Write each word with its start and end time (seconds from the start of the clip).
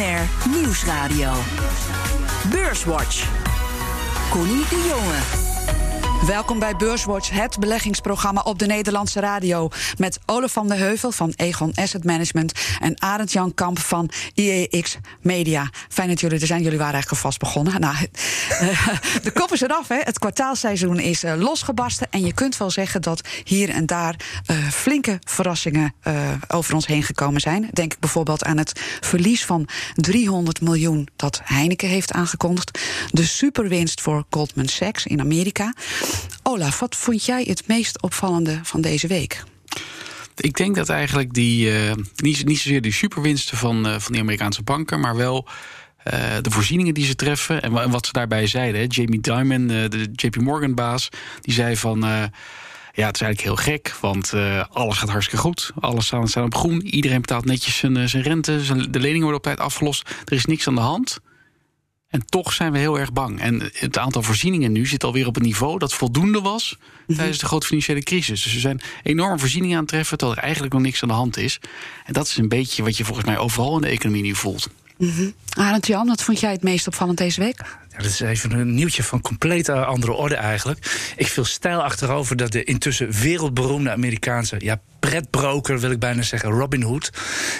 BNR 0.00 0.28
Nieuwsradio. 0.50 1.32
Beurswatch. 2.50 3.26
Connie 4.30 4.64
de 4.68 4.86
Jonge. 4.88 5.39
Welkom 6.26 6.58
bij 6.58 6.76
Beurswatch, 6.76 7.30
het 7.30 7.58
beleggingsprogramma 7.58 8.40
op 8.40 8.58
de 8.58 8.66
Nederlandse 8.66 9.20
radio. 9.20 9.68
Met 9.98 10.18
Olaf 10.26 10.52
van 10.52 10.68
de 10.68 10.74
Heuvel 10.74 11.12
van 11.12 11.32
Egon 11.36 11.72
Asset 11.74 12.04
Management 12.04 12.52
en 12.80 13.02
Arend 13.02 13.32
Jan 13.32 13.54
Kamp 13.54 13.78
van 13.78 14.10
IEX 14.34 14.96
Media. 15.20 15.70
Fijn 15.88 16.08
dat 16.08 16.20
jullie 16.20 16.40
er 16.40 16.46
zijn. 16.46 16.62
Jullie 16.62 16.78
waren 16.78 16.92
eigenlijk 16.94 17.22
al 17.22 17.30
vast 17.30 17.38
begonnen. 17.38 17.80
Nou, 17.80 17.94
de 19.22 19.30
kop 19.34 19.52
is 19.52 19.60
eraf. 19.60 19.88
Hè. 19.88 19.96
Het 19.98 20.18
kwartaalseizoen 20.18 20.98
is 20.98 21.24
uh, 21.24 21.34
losgebarsten. 21.36 22.06
En 22.10 22.24
je 22.24 22.34
kunt 22.34 22.56
wel 22.56 22.70
zeggen 22.70 23.02
dat 23.02 23.28
hier 23.44 23.70
en 23.70 23.86
daar 23.86 24.16
uh, 24.50 24.68
flinke 24.68 25.18
verrassingen 25.26 25.94
over 26.48 26.74
ons 26.74 26.86
heen 26.86 27.02
gekomen 27.02 27.40
zijn. 27.40 27.68
Denk 27.72 27.92
ik 27.92 28.00
bijvoorbeeld 28.00 28.44
aan 28.44 28.56
het 28.56 28.80
verlies 29.00 29.44
van 29.44 29.68
300 29.94 30.60
miljoen 30.60 31.08
dat 31.16 31.40
Heineken 31.44 31.88
heeft 31.88 32.12
aangekondigd. 32.12 32.78
De 33.10 33.24
superwinst 33.24 34.00
voor 34.00 34.24
Goldman 34.30 34.68
Sachs 34.68 35.06
in 35.06 35.20
Amerika. 35.20 35.72
Olaf, 36.42 36.80
wat 36.80 36.96
vond 36.96 37.24
jij 37.24 37.44
het 37.48 37.66
meest 37.66 38.02
opvallende 38.02 38.60
van 38.62 38.80
deze 38.80 39.06
week? 39.06 39.42
Ik 40.36 40.56
denk 40.56 40.74
dat 40.76 40.88
eigenlijk 40.88 41.34
die, 41.34 41.72
uh, 41.72 41.92
niet, 42.16 42.44
niet 42.44 42.58
zozeer 42.58 42.80
die 42.80 42.92
superwinsten 42.92 43.56
van, 43.56 43.86
uh, 43.86 43.98
van 43.98 44.12
die 44.12 44.20
Amerikaanse 44.20 44.62
banken, 44.62 45.00
maar 45.00 45.16
wel 45.16 45.46
uh, 45.46 46.12
de 46.42 46.50
voorzieningen 46.50 46.94
die 46.94 47.04
ze 47.04 47.14
treffen 47.14 47.62
en 47.62 47.90
wat 47.90 48.06
ze 48.06 48.12
daarbij 48.12 48.46
zeiden. 48.46 48.80
Hè. 48.80 48.86
Jamie 48.88 49.20
Dimon, 49.20 49.66
de 49.66 50.08
JP 50.12 50.36
Morgan 50.36 50.74
baas, 50.74 51.08
die 51.40 51.54
zei 51.54 51.76
van. 51.76 52.00
Ja, 52.92 53.06
het 53.06 53.14
is 53.14 53.22
eigenlijk 53.22 53.40
heel 53.40 53.72
gek, 53.74 53.94
want 54.00 54.32
alles 54.70 54.98
gaat 54.98 55.08
hartstikke 55.08 55.42
goed. 55.42 55.70
Alles 55.80 56.06
staat 56.06 56.36
op 56.36 56.54
groen. 56.54 56.80
Iedereen 56.80 57.20
betaalt 57.20 57.44
netjes 57.44 57.76
zijn, 57.76 58.08
zijn 58.08 58.22
rente. 58.22 58.64
Zijn, 58.64 58.90
de 58.90 58.98
leningen 58.98 59.20
worden 59.20 59.36
op 59.36 59.42
tijd 59.42 59.60
afgelost. 59.60 60.08
Er 60.24 60.32
is 60.32 60.44
niks 60.44 60.68
aan 60.68 60.74
de 60.74 60.80
hand. 60.80 61.20
En 62.10 62.26
toch 62.26 62.52
zijn 62.52 62.72
we 62.72 62.78
heel 62.78 62.98
erg 62.98 63.12
bang. 63.12 63.40
En 63.40 63.70
het 63.72 63.98
aantal 63.98 64.22
voorzieningen 64.22 64.72
nu 64.72 64.86
zit 64.86 65.04
alweer 65.04 65.26
op 65.26 65.36
een 65.36 65.42
niveau 65.42 65.78
dat 65.78 65.94
voldoende 65.94 66.40
was 66.40 66.78
mhm. 67.06 67.16
tijdens 67.16 67.38
de 67.38 67.46
grote 67.46 67.66
financiële 67.66 68.02
crisis. 68.02 68.42
Dus 68.42 68.54
er 68.54 68.60
zijn 68.60 68.80
enorme 69.02 69.38
voorzieningen 69.38 69.76
aan 69.76 69.82
het 69.82 69.92
treffen, 69.92 70.18
terwijl 70.18 70.38
er 70.38 70.44
eigenlijk 70.44 70.72
nog 70.74 70.82
niks 70.82 71.02
aan 71.02 71.08
de 71.08 71.14
hand 71.14 71.36
is. 71.36 71.60
En 72.04 72.12
dat 72.12 72.26
is 72.26 72.36
een 72.36 72.48
beetje 72.48 72.82
wat 72.82 72.96
je 72.96 73.04
volgens 73.04 73.26
mij 73.26 73.38
overal 73.38 73.74
in 73.74 73.80
de 73.80 73.88
economie 73.88 74.22
nu 74.22 74.34
voelt. 74.34 74.68
Mm 74.96 75.10
-hmm. 75.10 75.34
Arend 75.54 75.86
Jan, 75.86 76.06
wat 76.06 76.22
vond 76.22 76.40
jij 76.40 76.52
het 76.52 76.62
meest 76.62 76.86
opvallend 76.86 77.18
deze 77.18 77.40
week? 77.40 77.58
Ja, 77.90 77.96
dat 77.96 78.06
is 78.06 78.20
even 78.20 78.50
een 78.50 78.74
nieuwtje 78.74 79.02
van 79.02 79.20
compleet 79.20 79.68
andere 79.68 80.12
orde 80.12 80.34
eigenlijk. 80.34 81.12
Ik 81.16 81.26
viel 81.26 81.44
stijl 81.44 81.82
achterover 81.82 82.36
dat 82.36 82.52
de 82.52 82.64
intussen 82.64 83.10
wereldberoemde 83.10 83.90
Amerikaanse 83.90 84.56
ja, 84.58 84.80
pretbroker, 85.10 85.80
wil 85.80 85.90
ik 85.90 85.98
bijna 85.98 86.22
zeggen, 86.22 86.50
Robinhood. 86.50 87.10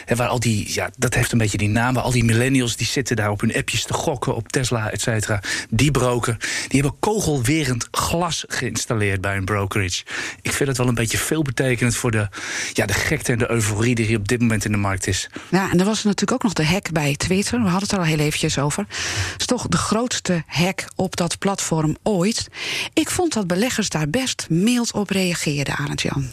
En 0.06 0.16
waar 0.16 0.28
al 0.28 0.40
die, 0.40 0.74
ja, 0.74 0.90
dat 0.98 1.14
heeft 1.14 1.32
een 1.32 1.38
beetje 1.38 1.58
die 1.58 1.68
naam, 1.68 1.94
waar 1.94 2.02
al 2.02 2.10
die 2.10 2.24
millennials 2.24 2.76
die 2.76 2.86
zitten 2.86 3.16
daar 3.16 3.30
op 3.30 3.40
hun 3.40 3.54
appjes 3.54 3.84
te 3.84 3.92
gokken 3.92 4.34
op 4.34 4.48
Tesla, 4.48 4.90
et 4.90 5.00
cetera. 5.00 5.42
Die 5.70 5.90
broker, 5.90 6.36
die 6.68 6.80
hebben 6.80 6.98
kogelwerend 6.98 7.88
glas 7.90 8.44
geïnstalleerd 8.48 9.20
bij 9.20 9.36
een 9.36 9.44
brokerage. 9.44 10.02
Ik 10.42 10.52
vind 10.52 10.68
het 10.68 10.78
wel 10.78 10.88
een 10.88 10.94
beetje 10.94 11.18
veelbetekenend 11.18 11.96
voor 11.96 12.10
de, 12.10 12.28
ja, 12.72 12.86
de 12.86 12.92
gekte 12.92 13.32
en 13.32 13.38
de 13.38 13.50
euforie 13.50 13.94
die 13.94 14.06
hier 14.06 14.18
op 14.18 14.28
dit 14.28 14.40
moment 14.40 14.64
in 14.64 14.72
de 14.72 14.78
markt 14.78 15.06
is. 15.06 15.28
Ja, 15.48 15.70
en 15.70 15.78
er 15.78 15.84
was 15.84 16.02
natuurlijk 16.02 16.32
ook 16.32 16.42
nog 16.42 16.52
de 16.52 16.64
hack 16.64 16.92
bij 16.92 17.16
Twitter. 17.16 17.58
We 17.58 17.68
hadden 17.68 17.82
het 17.82 17.92
er 17.92 17.98
al 17.98 18.04
heel 18.04 18.18
eventjes 18.18 18.58
over. 18.58 18.84
Het 19.32 19.40
is 19.40 19.46
toch 19.46 19.66
de 19.68 19.76
grootste 19.76 20.42
hack 20.46 20.84
op 20.94 21.16
dat 21.16 21.38
platform 21.38 21.96
ooit. 22.02 22.48
Ik 22.92 23.10
vond 23.10 23.32
dat 23.32 23.46
beleggers 23.46 23.88
daar 23.88 24.08
best 24.08 24.46
mild 24.48 24.92
op 24.92 25.10
reageerden, 25.10 25.74
Arend 25.76 26.02
Jan. 26.02 26.30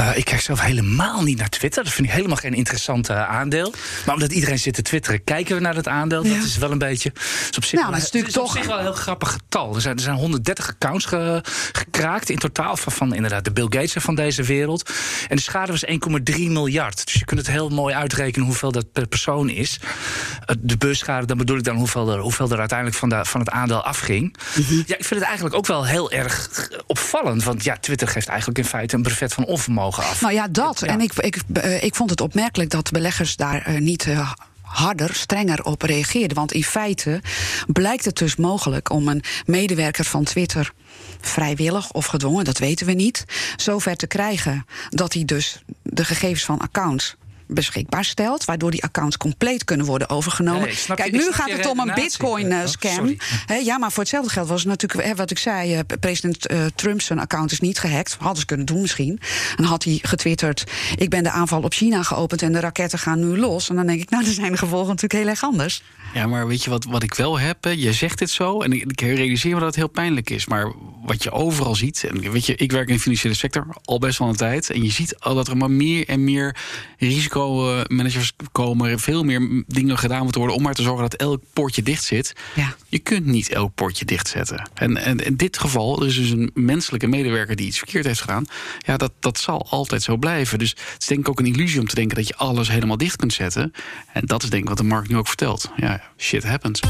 Uh, 0.00 0.16
ik 0.16 0.24
kijk 0.24 0.40
zelf 0.40 0.60
helemaal 0.60 1.22
niet 1.22 1.38
naar 1.38 1.48
Twitter. 1.48 1.84
Dat 1.84 1.92
vind 1.92 2.06
ik 2.08 2.12
helemaal 2.12 2.36
geen 2.36 2.54
interessant 2.54 3.10
uh, 3.10 3.28
aandeel. 3.28 3.72
Maar 4.06 4.14
omdat 4.14 4.32
iedereen 4.32 4.58
zit 4.58 4.74
te 4.74 4.82
twitteren, 4.82 5.24
kijken 5.24 5.54
we 5.54 5.60
naar 5.60 5.74
dat 5.74 5.88
aandeel. 5.88 6.24
Ja. 6.24 6.34
Dat 6.34 6.44
is 6.44 6.56
wel 6.56 6.70
een 6.70 6.78
beetje. 6.78 7.12
Is 7.50 7.56
op 7.56 7.64
zich, 7.64 7.78
nou, 7.78 7.90
wel, 7.90 8.00
dat 8.00 8.14
is, 8.14 8.22
is 8.22 8.32
toch... 8.32 8.44
op 8.44 8.56
zich 8.56 8.66
wel 8.66 8.76
een 8.76 8.82
heel 8.82 8.92
grappig 8.92 9.32
getal. 9.32 9.74
Er 9.74 9.80
zijn, 9.80 9.96
er 9.96 10.02
zijn 10.02 10.16
130 10.16 10.68
accounts 10.68 11.04
ge, 11.04 11.44
gekraakt 11.72 12.30
in 12.30 12.38
totaal 12.38 12.76
van, 12.76 12.92
van 12.92 13.14
inderdaad 13.14 13.44
de 13.44 13.52
Bill 13.52 13.66
Gates 13.68 13.92
van 13.98 14.14
deze 14.14 14.42
wereld. 14.42 14.90
En 15.28 15.36
de 15.36 15.42
schade 15.42 15.72
was 15.72 15.84
1,3 15.86 16.36
miljard. 16.36 17.04
Dus 17.04 17.14
je 17.14 17.24
kunt 17.24 17.40
het 17.40 17.50
heel 17.50 17.68
mooi 17.68 17.94
uitrekenen 17.94 18.46
hoeveel 18.46 18.72
dat 18.72 18.92
per 18.92 19.06
persoon 19.06 19.48
is. 19.48 19.80
Uh, 19.80 20.56
de 20.58 20.76
beursschade, 20.76 21.26
dan 21.26 21.38
bedoel 21.38 21.56
ik 21.56 21.64
dan 21.64 21.76
hoeveel 21.76 22.12
er, 22.12 22.18
hoeveel 22.18 22.50
er 22.50 22.58
uiteindelijk 22.58 22.98
van, 22.98 23.08
de, 23.08 23.24
van 23.24 23.40
het 23.40 23.50
aandeel 23.50 23.84
afging. 23.84 24.36
Mm 24.56 24.64
-hmm. 24.64 24.82
Ja, 24.86 24.96
ik 24.96 25.04
vind 25.04 25.20
het 25.20 25.28
eigenlijk 25.28 25.54
ook 25.54 25.66
wel 25.66 25.86
heel 25.86 26.10
erg 26.10 26.50
opvallend. 26.86 27.44
Want 27.44 27.64
ja, 27.64 27.76
Twitter 27.76 28.08
geeft 28.08 28.28
eigenlijk 28.28 28.58
in 28.58 28.64
feite 28.64 28.96
een 28.96 29.02
brevet 29.02 29.34
van 29.34 29.44
onvermogen 29.44 29.89
Af. 29.98 30.20
Nou 30.20 30.34
ja, 30.34 30.48
dat. 30.48 30.80
Ja. 30.80 30.86
En 30.86 31.00
ik, 31.00 31.12
ik, 31.12 31.36
uh, 31.64 31.82
ik 31.82 31.94
vond 31.94 32.10
het 32.10 32.20
opmerkelijk 32.20 32.70
dat 32.70 32.90
beleggers 32.90 33.36
daar 33.36 33.70
uh, 33.70 33.80
niet. 33.80 34.06
Uh, 34.06 34.32
harder, 34.70 35.14
strenger 35.14 35.64
op 35.64 35.82
reageerden. 35.82 36.36
Want 36.36 36.52
in 36.52 36.64
feite 36.64 37.22
blijkt 37.66 38.04
het 38.04 38.16
dus 38.16 38.36
mogelijk 38.36 38.90
om 38.90 39.08
een 39.08 39.22
medewerker 39.46 40.04
van 40.04 40.24
Twitter 40.24 40.72
vrijwillig 41.20 41.92
of 41.92 42.06
gedwongen, 42.06 42.44
dat 42.44 42.58
weten 42.58 42.86
we 42.86 42.92
niet, 42.92 43.24
zover 43.56 43.96
te 43.96 44.06
krijgen 44.06 44.66
dat 44.88 45.12
hij 45.12 45.24
dus 45.24 45.62
de 45.82 46.04
gegevens 46.04 46.44
van 46.44 46.58
accounts 46.58 47.16
beschikbaar 47.50 48.04
stelt, 48.04 48.44
waardoor 48.44 48.70
die 48.70 48.82
accounts 48.82 49.16
compleet 49.16 49.64
kunnen 49.64 49.86
worden 49.86 50.08
overgenomen. 50.08 50.60
Nee, 50.60 50.96
Kijk, 50.96 51.12
nu 51.12 51.32
gaat 51.32 51.50
het 51.50 51.66
om 51.66 51.78
een 51.78 51.94
bitcoin-scam. 51.94 53.06
Uh, 53.06 53.16
oh, 53.46 53.62
ja, 53.62 53.78
maar 53.78 53.92
voor 53.92 54.02
hetzelfde 54.02 54.30
geld 54.30 54.48
was 54.48 54.60
het 54.60 54.68
natuurlijk, 54.68 55.08
hè, 55.08 55.14
wat 55.14 55.30
ik 55.30 55.38
zei, 55.38 55.74
uh, 55.74 55.80
president 56.00 56.50
uh, 56.50 56.64
Trump 56.74 57.00
zijn 57.00 57.18
account 57.18 57.52
is 57.52 57.60
niet 57.60 57.78
gehackt. 57.78 58.16
Hadden 58.18 58.40
ze 58.40 58.46
kunnen 58.46 58.66
doen 58.66 58.80
misschien. 58.80 59.20
En 59.56 59.64
had 59.64 59.84
hij 59.84 59.98
getwitterd: 60.02 60.64
ik 60.96 61.10
ben 61.10 61.22
de 61.22 61.30
aanval 61.30 61.62
op 61.62 61.72
China 61.72 62.02
geopend 62.02 62.42
en 62.42 62.52
de 62.52 62.60
raketten 62.60 62.98
gaan 62.98 63.18
nu 63.18 63.38
los. 63.38 63.68
En 63.68 63.76
dan 63.76 63.86
denk 63.86 64.00
ik, 64.00 64.10
nou, 64.10 64.24
dan 64.24 64.32
zijn 64.32 64.52
de 64.52 64.58
gevolgen 64.58 64.88
natuurlijk 64.88 65.20
heel 65.22 65.30
erg 65.30 65.42
anders. 65.42 65.82
Ja, 66.14 66.26
maar 66.26 66.46
weet 66.46 66.64
je 66.64 66.70
wat, 66.70 66.84
wat 66.84 67.02
ik 67.02 67.14
wel 67.14 67.38
heb? 67.38 67.64
Je 67.64 67.92
zegt 67.92 68.18
dit 68.18 68.30
zo 68.30 68.60
en 68.60 68.72
ik, 68.72 68.82
ik 68.82 69.00
realiseer 69.00 69.52
me 69.52 69.58
dat 69.58 69.66
het 69.66 69.76
heel 69.76 69.88
pijnlijk 69.88 70.30
is. 70.30 70.46
Maar 70.46 70.72
wat 71.04 71.22
je 71.22 71.30
overal 71.30 71.74
ziet, 71.74 72.04
en 72.04 72.32
weet 72.32 72.46
je, 72.46 72.54
ik 72.54 72.72
werk 72.72 72.88
in 72.88 72.94
de 72.94 73.00
financiële 73.00 73.34
sector 73.34 73.66
al 73.84 73.98
best 73.98 74.18
wel 74.18 74.28
een 74.28 74.36
tijd. 74.36 74.70
En 74.70 74.82
je 74.82 74.90
ziet 74.90 75.18
al 75.18 75.34
dat 75.34 75.48
er 75.48 75.56
maar 75.56 75.70
meer 75.70 76.08
en 76.08 76.24
meer 76.24 76.56
risicomanagers 76.98 78.32
komen. 78.52 78.98
Veel 78.98 79.24
meer 79.24 79.64
dingen 79.66 79.98
gedaan 79.98 80.22
moeten 80.22 80.40
worden 80.40 80.58
om 80.58 80.62
maar 80.62 80.74
te 80.74 80.82
zorgen 80.82 81.02
dat 81.10 81.20
elk 81.20 81.42
poortje 81.52 81.82
dicht 81.82 82.04
zit. 82.04 82.32
Ja. 82.54 82.74
Je 82.88 82.98
kunt 82.98 83.26
niet 83.26 83.48
elk 83.48 83.74
poortje 83.74 84.04
dichtzetten. 84.04 84.70
En, 84.74 84.96
en 84.96 85.18
in 85.18 85.36
dit 85.36 85.58
geval, 85.58 86.00
er 86.00 86.06
is 86.06 86.16
dus 86.16 86.30
een 86.30 86.50
menselijke 86.54 87.06
medewerker 87.06 87.56
die 87.56 87.66
iets 87.66 87.78
verkeerd 87.78 88.04
heeft 88.04 88.20
gedaan. 88.20 88.44
Ja, 88.78 88.96
dat, 88.96 89.12
dat 89.20 89.38
zal 89.38 89.66
altijd 89.70 90.02
zo 90.02 90.16
blijven. 90.16 90.58
Dus 90.58 90.70
het 90.70 91.00
is 91.00 91.06
denk 91.06 91.20
ik 91.20 91.28
ook 91.28 91.38
een 91.38 91.46
illusie 91.46 91.80
om 91.80 91.86
te 91.86 91.94
denken 91.94 92.16
dat 92.16 92.28
je 92.28 92.36
alles 92.36 92.68
helemaal 92.68 92.96
dicht 92.96 93.16
kunt 93.16 93.32
zetten. 93.32 93.72
En 94.12 94.26
dat 94.26 94.42
is 94.42 94.50
denk 94.50 94.62
ik 94.62 94.68
wat 94.68 94.78
de 94.78 94.84
markt 94.84 95.08
nu 95.08 95.16
ook 95.16 95.28
vertelt. 95.28 95.70
Ja, 95.76 95.99
shit 96.16 96.44
happens. 96.44 96.80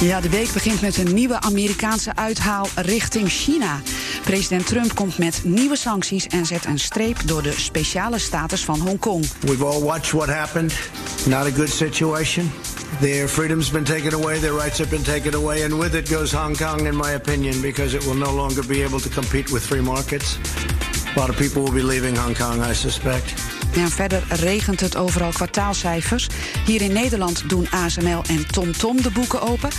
Ja, 0.00 0.20
de 0.20 0.28
week 0.28 0.52
begint 0.52 0.80
met 0.80 0.96
een 0.96 1.14
nieuwe 1.14 1.40
Amerikaanse 1.40 2.16
uithaal 2.16 2.68
richting 2.74 3.28
China. 3.28 3.80
President 4.24 4.66
Trump 4.66 4.94
komt 4.94 5.18
met 5.18 5.40
nieuwe 5.44 5.76
sancties 5.76 6.26
en 6.26 6.46
zet 6.46 6.64
een 6.64 6.78
streep 6.78 7.16
door 7.24 7.42
de 7.42 7.52
speciale 7.52 8.18
status 8.18 8.64
van 8.64 8.80
Hongkong. 8.80 9.24
We've 9.40 9.64
all 9.64 9.80
watched 9.80 10.10
what 10.10 10.28
happened. 10.28 10.72
Not 11.26 11.46
a 11.46 11.50
good 11.50 11.68
situation. 11.68 12.50
Their 13.00 13.28
freedom's 13.28 13.70
been 13.70 13.84
taken 13.84 14.12
away, 14.12 14.38
their 14.38 14.54
rights 14.54 14.78
have 14.78 14.90
been 14.90 15.04
taken 15.04 15.34
away, 15.34 15.64
and 15.64 15.78
with 15.78 15.94
it 15.94 16.08
goes 16.08 16.32
Hong 16.32 16.56
Kong, 16.56 16.86
in 16.86 16.96
my 16.96 17.14
opinion, 17.14 17.60
because 17.60 17.96
it 17.96 18.04
will 18.04 18.18
no 18.18 18.32
longer 18.34 18.62
be 18.66 18.84
able 18.84 19.00
to 19.00 19.08
compete 19.08 19.52
with 19.52 19.66
free 19.66 19.82
markets. 19.82 20.38
A 21.16 21.18
lot 21.18 21.28
of 21.28 21.36
people 21.36 21.62
will 21.62 21.74
be 21.74 21.82
leaving 21.82 22.16
Hong 22.16 22.34
Kong, 22.34 22.70
I 22.70 22.74
suspect. 22.74 23.49
Ja, 23.72 23.88
verder 23.88 24.22
regent 24.28 24.80
het 24.80 24.96
overal 24.96 25.30
kwartaalcijfers. 25.30 26.26
Hier 26.66 26.82
in 26.82 26.92
Nederland 26.92 27.48
doen 27.48 27.66
ASML 27.70 28.22
en 28.28 28.46
TomTom 28.46 28.72
Tom 28.72 29.02
de 29.02 29.10
boeken 29.10 29.40
open. 29.40 29.70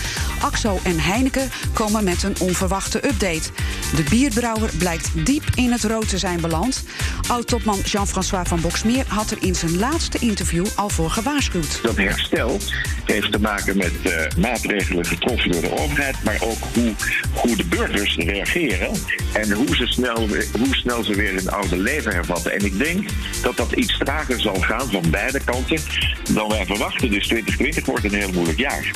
AXO 0.41 0.79
en 0.83 0.99
Heineken 0.99 1.49
komen 1.73 2.03
met 2.03 2.23
een 2.23 2.35
onverwachte 2.39 2.97
update. 2.97 3.49
De 3.95 4.03
bierbrouwer 4.09 4.69
blijkt 4.77 5.25
diep 5.25 5.43
in 5.55 5.71
het 5.71 5.83
rood 5.83 6.09
te 6.09 6.17
zijn 6.17 6.41
beland. 6.41 6.83
Oud-topman 7.27 7.79
Jean-François 7.79 8.47
van 8.47 8.61
Boksmeer 8.61 9.05
had 9.07 9.31
er 9.31 9.37
in 9.39 9.55
zijn 9.55 9.79
laatste 9.79 10.17
interview 10.19 10.65
al 10.75 10.89
voor 10.89 11.09
gewaarschuwd. 11.09 11.79
Dat 11.83 11.97
herstel 11.97 12.59
heeft 13.05 13.31
te 13.31 13.39
maken 13.39 13.77
met 13.77 13.93
uh, 14.05 14.13
maatregelen 14.37 15.05
getroffen 15.05 15.51
door 15.51 15.61
de 15.61 15.77
overheid, 15.77 16.23
maar 16.23 16.37
ook 16.41 16.59
hoe, 16.73 16.93
hoe 17.33 17.55
de 17.55 17.65
burgers 17.65 18.15
reageren 18.15 18.89
en 19.33 19.51
hoe, 19.51 19.75
ze 19.75 19.85
snel, 19.85 20.27
hoe 20.57 20.75
snel 20.75 21.03
ze 21.03 21.15
weer 21.15 21.33
hun 21.33 21.49
oude 21.49 21.77
leven 21.77 22.13
hervatten. 22.13 22.51
En 22.51 22.65
ik 22.65 22.77
denk 22.77 23.09
dat 23.41 23.57
dat 23.57 23.75
iets 23.81 23.97
trager 23.97 24.41
zal 24.41 24.55
gaan 24.59 24.89
van 24.91 25.09
beide 25.09 25.39
kanten 25.43 25.77
dan 26.33 26.49
wij 26.49 26.65
verwachten. 26.65 27.09
Dus 27.09 27.27
2020 27.27 27.85
wordt 27.85 28.03
een 28.03 28.13
heel 28.13 28.31
moeilijk 28.31 28.59
jaar. 28.59 28.91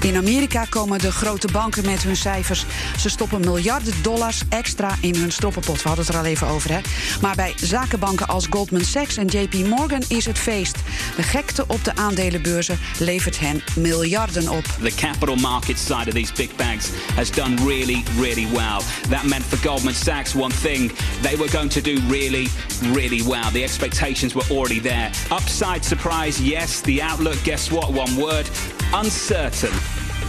In 0.00 0.16
Amerika 0.16 0.64
komen 0.64 0.98
de 0.98 1.12
grote 1.12 1.48
banken 1.52 1.84
met 1.86 2.02
hun 2.02 2.16
cijfers. 2.16 2.64
Ze 2.98 3.08
stoppen 3.08 3.40
miljarden 3.40 3.94
dollars 4.02 4.42
extra 4.48 4.96
in 5.00 5.14
hun 5.14 5.32
stroppenpot. 5.32 5.82
We 5.82 5.88
hadden 5.88 6.06
het 6.06 6.14
er 6.14 6.20
al 6.20 6.26
even 6.26 6.46
over, 6.46 6.70
hè. 6.72 6.80
Maar 7.20 7.34
bij 7.34 7.52
zakenbanken 7.56 8.26
als 8.26 8.46
Goldman 8.50 8.84
Sachs 8.84 9.16
en 9.16 9.26
JP 9.26 9.54
Morgan 9.54 10.02
is 10.08 10.24
het 10.26 10.38
feest. 10.38 10.76
De 11.16 11.22
gekte 11.22 11.64
op 11.66 11.84
de 11.84 11.96
aandelenbeurzen 11.96 12.78
levert 12.98 13.38
hen 13.38 13.62
miljarden 13.76 14.48
op. 14.48 14.64
The 14.82 14.94
capital 14.96 15.36
market 15.36 15.78
side 15.78 16.06
of 16.06 16.14
these 16.14 16.32
big 16.32 16.56
banks 16.56 16.88
has 17.14 17.30
done 17.30 17.56
really, 17.66 18.02
really 18.18 18.48
well. 18.52 18.80
That 19.08 19.22
meant 19.22 19.44
for 19.44 19.58
Goldman 19.58 19.94
Sachs 19.94 20.34
one 20.34 20.54
thing. 20.62 20.92
They 21.22 21.36
were 21.36 21.50
going 21.50 21.70
to 21.70 21.80
do 21.80 21.94
really, 22.08 22.48
really 22.92 23.22
well. 23.22 23.50
The 23.52 23.62
expectations 23.62 24.29
signs 24.30 24.34
were 24.34 24.56
already 24.56 24.80
there. 24.80 25.12
Upside 25.30 25.84
surprise, 25.84 26.40
yes. 26.40 26.80
The 26.80 27.02
outlook, 27.02 27.42
guess 27.44 27.70
what? 27.70 27.92
One 27.92 28.16
word 28.16 28.48
uncertain. 28.92 29.72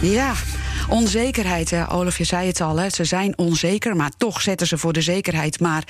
Ja, 0.02 0.34
onzekerheid. 0.88 1.70
Hè. 1.70 1.90
Olaf, 1.90 2.18
je 2.18 2.24
zei 2.24 2.46
het 2.46 2.60
al, 2.60 2.76
hè. 2.76 2.90
ze 2.90 3.04
zijn 3.04 3.38
onzeker, 3.38 3.96
maar 3.96 4.10
toch 4.16 4.40
zetten 4.40 4.66
ze 4.66 4.78
voor 4.78 4.92
de 4.92 5.00
zekerheid 5.00 5.60
maar 5.60 5.84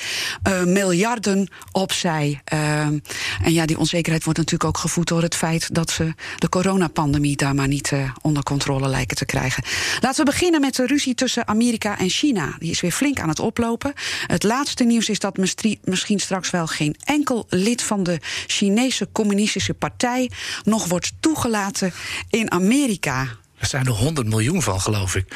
uh, 0.49 0.63
miljarden 0.63 1.49
opzij. 1.73 2.41
Uh, 2.53 2.81
en 2.81 3.03
ja, 3.45 3.67
die 3.67 3.79
onzekerheid 3.79 4.25
wordt 4.25 4.39
natuurlijk 4.39 4.69
ook 4.69 4.79
gevoed 4.79 5.09
door 5.09 5.23
het 5.23 5.35
feit 5.35 5.75
dat 5.75 5.91
ze 5.91 6.15
de 6.39 6.49
coronapandemie 6.49 7.37
daar 7.37 7.55
maar 7.55 7.69
niet 7.69 7.91
uh, 7.91 8.11
onder 8.23 8.43
controle 8.43 8.89
lijken 8.89 9.17
te 9.17 9.25
krijgen. 9.25 9.65
Laten 10.01 10.25
we 10.25 10.31
beginnen 10.31 10.61
met 10.61 10.77
de 10.77 10.87
ruzie 10.87 11.15
tussen 11.15 11.49
Amerika 11.49 11.99
en 11.99 12.09
China. 12.09 12.57
Die 12.59 12.71
is 12.71 12.81
weer 12.81 12.93
flink 12.93 13.21
aan 13.21 13.29
het 13.29 13.41
oplopen. 13.41 13.93
Het 14.27 14.43
laatste 14.43 14.85
nieuws 14.85 15.09
is 15.09 15.19
dat 15.19 15.37
misschien 15.85 16.21
straks 16.21 16.51
wel 16.51 16.67
geen 16.67 16.97
enkel 17.05 17.47
lid 17.49 17.83
van 17.83 18.03
de 18.03 18.19
Chinese 18.47 19.09
Communistische 19.13 19.75
Partij 19.75 20.31
nog 20.65 20.87
wordt 20.87 21.13
toegelaten 21.21 21.93
in 22.31 22.51
Amerika. 22.51 23.41
Er 23.63 23.69
zijn 23.69 23.87
er 23.87 23.93
100 23.93 24.27
miljoen 24.29 24.63
van, 24.63 24.81
geloof 24.81 25.15
ik. 25.17 25.35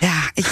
Ja, 0.00 0.30
ik, 0.34 0.44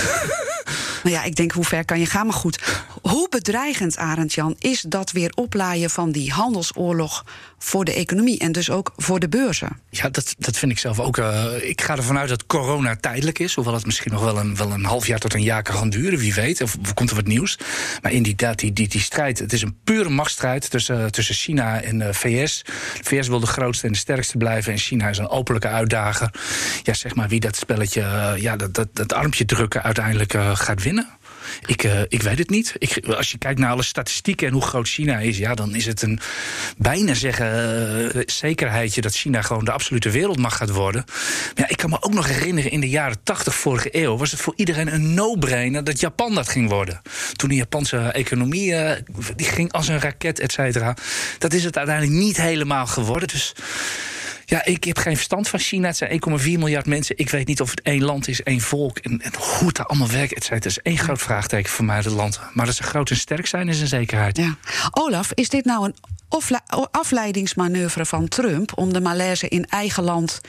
nou 1.03 1.15
ja, 1.15 1.23
ik 1.23 1.37
denk 1.37 1.53
hoe 1.53 1.65
ver 1.65 1.85
kan 1.85 1.99
je 1.99 2.06
gaan. 2.06 2.27
Maar 2.27 2.35
goed, 2.35 2.59
hoe 3.03 3.29
bedreigend, 3.29 3.97
Arend 3.97 4.33
Jan, 4.33 4.56
is 4.59 4.81
dat 4.81 5.12
weer 5.12 5.33
oplaaien 5.35 5.91
van 5.91 6.12
die 6.12 6.33
handelsoorlog 6.33 7.25
voor 7.59 7.85
de 7.85 7.94
economie 7.94 8.39
en 8.39 8.53
dus 8.53 8.71
ook 8.71 8.93
voor 8.97 9.21
de 9.21 9.29
beurzen? 9.29 9.81
Ja, 9.91 10.09
dat, 10.09 10.35
dat 10.39 10.56
vind 10.56 10.73
ik 10.73 10.79
zelf 10.79 11.00
ook. 11.00 11.17
Uh, 11.17 11.44
ik 11.61 11.81
ga 11.81 11.97
ervan 11.97 12.19
uit 12.19 12.29
dat 12.29 12.47
corona 12.47 12.97
tijdelijk 12.97 13.39
is, 13.39 13.55
hoewel 13.55 13.75
het 13.75 13.87
misschien 13.87 14.12
nog 14.12 14.23
wel 14.23 14.39
een, 14.39 14.56
wel 14.56 14.71
een 14.71 14.85
half 14.85 15.06
jaar 15.06 15.19
tot 15.19 15.35
een 15.35 15.43
jaar 15.43 15.62
kan 15.62 15.75
gaan 15.75 15.91
duren, 15.91 16.19
wie 16.19 16.35
weet. 16.35 16.62
Of, 16.62 16.77
komt 16.95 17.11
er 17.11 17.17
wat 17.17 17.27
nieuws. 17.27 17.59
Maar 18.03 18.12
inderdaad, 18.12 18.59
die, 18.59 18.73
die, 18.73 18.88
die 18.88 19.00
strijd, 19.00 19.38
het 19.38 19.53
is 19.53 19.62
een 19.62 19.77
pure 19.85 20.09
machtsstrijd 20.09 20.71
tussen, 20.71 21.12
tussen 21.12 21.35
China 21.35 21.81
en 21.81 21.99
de 21.99 22.15
VS. 22.15 22.62
De 22.97 23.05
VS 23.05 23.29
wil 23.29 23.41
de 23.41 23.47
grootste 23.47 23.87
en 23.87 23.93
de 23.93 23.99
sterkste 23.99 24.37
blijven 24.37 24.73
en 24.73 24.79
China 24.79 25.09
is 25.09 25.19
een 25.19 25.29
openlijke 25.29 25.69
uitdager. 25.69 26.31
Ja, 26.83 26.95
zeg 26.95 27.15
maar 27.15 27.29
wie 27.29 27.41
dat 27.41 27.56
spelletje, 27.56 28.35
ja, 28.38 28.56
dat, 28.56 28.75
dat, 28.75 28.88
dat 28.93 29.12
armpje 29.32 29.56
drukken 29.56 29.82
uiteindelijk 29.82 30.34
uh, 30.34 30.56
gaat 30.56 30.82
winnen. 30.82 31.08
Ik, 31.67 31.84
uh, 31.84 32.00
ik 32.08 32.23
weet 32.23 32.38
het 32.38 32.50
niet. 32.50 32.75
Ik, 32.79 33.06
als 33.06 33.31
je 33.31 33.38
kijkt 33.38 33.58
naar 33.58 33.70
alle 33.70 33.82
statistieken 33.82 34.46
en 34.46 34.52
hoe 34.52 34.62
groot 34.62 34.88
China 34.88 35.19
is, 35.19 35.38
ja, 35.38 35.55
dan 35.55 35.75
is 35.75 35.87
het 35.87 36.02
een 36.02 36.20
bijna 36.76 37.14
zeggen 37.14 38.17
uh, 38.17 38.23
zekerheidje 38.26 39.00
dat 39.00 39.14
China 39.14 39.43
gewoon 39.43 39.64
de 39.64 39.73
absolute 39.73 40.11
wereldmacht 40.11 40.56
gaat 40.56 40.70
worden. 40.70 41.05
Maar 41.06 41.52
ja, 41.55 41.69
ik 41.69 41.76
kan 41.76 41.90
me 41.90 42.02
ook 42.02 42.14
nog 42.14 42.29
herinneren, 42.29 42.70
in 42.70 42.81
de 42.81 42.88
jaren 42.88 43.23
80 43.23 43.55
vorige 43.55 43.88
eeuw 43.93 44.17
was 44.17 44.31
het 44.31 44.40
voor 44.40 44.52
iedereen 44.56 44.94
een 44.94 45.14
no-brainer 45.14 45.85
dat 45.85 46.00
Japan 46.00 46.35
dat 46.35 46.49
ging 46.49 46.69
worden. 46.69 47.02
Toen 47.32 47.49
de 47.49 47.55
Japanse 47.55 47.99
economie 47.99 48.75
die 49.37 49.46
ging 49.46 49.73
als 49.73 49.88
een 49.88 50.00
raket, 50.00 50.40
et 50.40 50.52
cetera. 50.52 50.96
Dat 51.38 51.52
is 51.52 51.64
het 51.64 51.76
uiteindelijk 51.76 52.17
niet 52.19 52.37
helemaal 52.37 52.87
geworden. 52.87 53.28
Dus. 53.28 53.55
Ja, 54.52 54.64
ik 54.64 54.84
heb 54.84 54.99
geen 54.99 55.14
verstand 55.14 55.49
van 55.49 55.58
China. 55.58 55.87
Het 55.87 55.96
zijn 55.96 56.20
1,4 56.40 56.44
miljard 56.44 56.87
mensen. 56.87 57.19
Ik 57.19 57.31
weet 57.31 57.46
niet 57.46 57.60
of 57.60 57.70
het 57.70 57.82
één 57.82 58.02
land 58.02 58.28
is, 58.28 58.43
één 58.43 58.60
volk. 58.60 58.99
En, 58.99 59.20
en 59.20 59.32
hoe 59.58 59.69
het 59.69 59.88
allemaal 59.88 60.08
werkt. 60.08 60.34
Het, 60.34 60.49
het 60.49 60.64
is 60.64 60.78
één 60.78 60.99
groot 60.99 61.22
vraagteken 61.22 61.70
voor 61.70 61.84
mij, 61.84 61.96
het 61.96 62.06
land. 62.06 62.40
Maar 62.52 62.66
dat 62.66 62.75
ze 62.75 62.82
groot 62.82 63.10
en 63.10 63.16
sterk 63.16 63.46
zijn, 63.46 63.69
is 63.69 63.81
een 63.81 63.87
zekerheid. 63.87 64.37
Ja. 64.37 64.56
Olaf, 64.90 65.32
is 65.34 65.49
dit 65.49 65.64
nou 65.64 65.84
een 65.84 65.94
afleidingsmanoeuvre 66.90 68.06
van 68.06 68.28
Trump 68.28 68.72
om 68.75 68.93
de 68.93 69.00
malaise 69.00 69.49
in 69.49 69.66
eigen 69.66 70.02
land. 70.02 70.40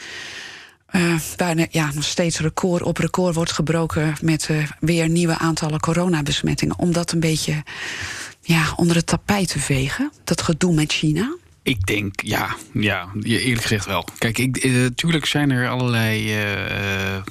Uh, 0.91 1.19
waar 1.37 1.67
ja, 1.69 1.89
nog 1.93 2.03
steeds 2.03 2.39
record 2.39 2.81
op 2.81 2.97
record 2.97 3.35
wordt 3.35 3.51
gebroken 3.51 4.13
met 4.21 4.47
uh, 4.51 4.67
weer 4.79 5.09
nieuwe 5.09 5.37
aantallen 5.37 5.79
coronabesmettingen. 5.79 6.79
Om 6.79 6.91
dat 6.91 7.11
een 7.11 7.19
beetje 7.19 7.63
ja, 8.41 8.73
onder 8.75 8.95
het 8.95 9.07
tapijt 9.07 9.47
te 9.47 9.59
vegen, 9.59 10.11
dat 10.23 10.41
gedoe 10.41 10.73
met 10.73 10.93
China? 10.93 11.35
Ik 11.63 11.85
denk, 11.85 12.21
ja, 12.21 12.55
ja, 12.73 13.09
eerlijk 13.21 13.61
gezegd 13.61 13.85
wel. 13.85 14.07
Kijk, 14.17 14.37
ik, 14.37 14.63
uh, 14.63 14.85
tuurlijk 14.95 15.25
zijn 15.25 15.51
er 15.51 15.69
allerlei 15.69 16.37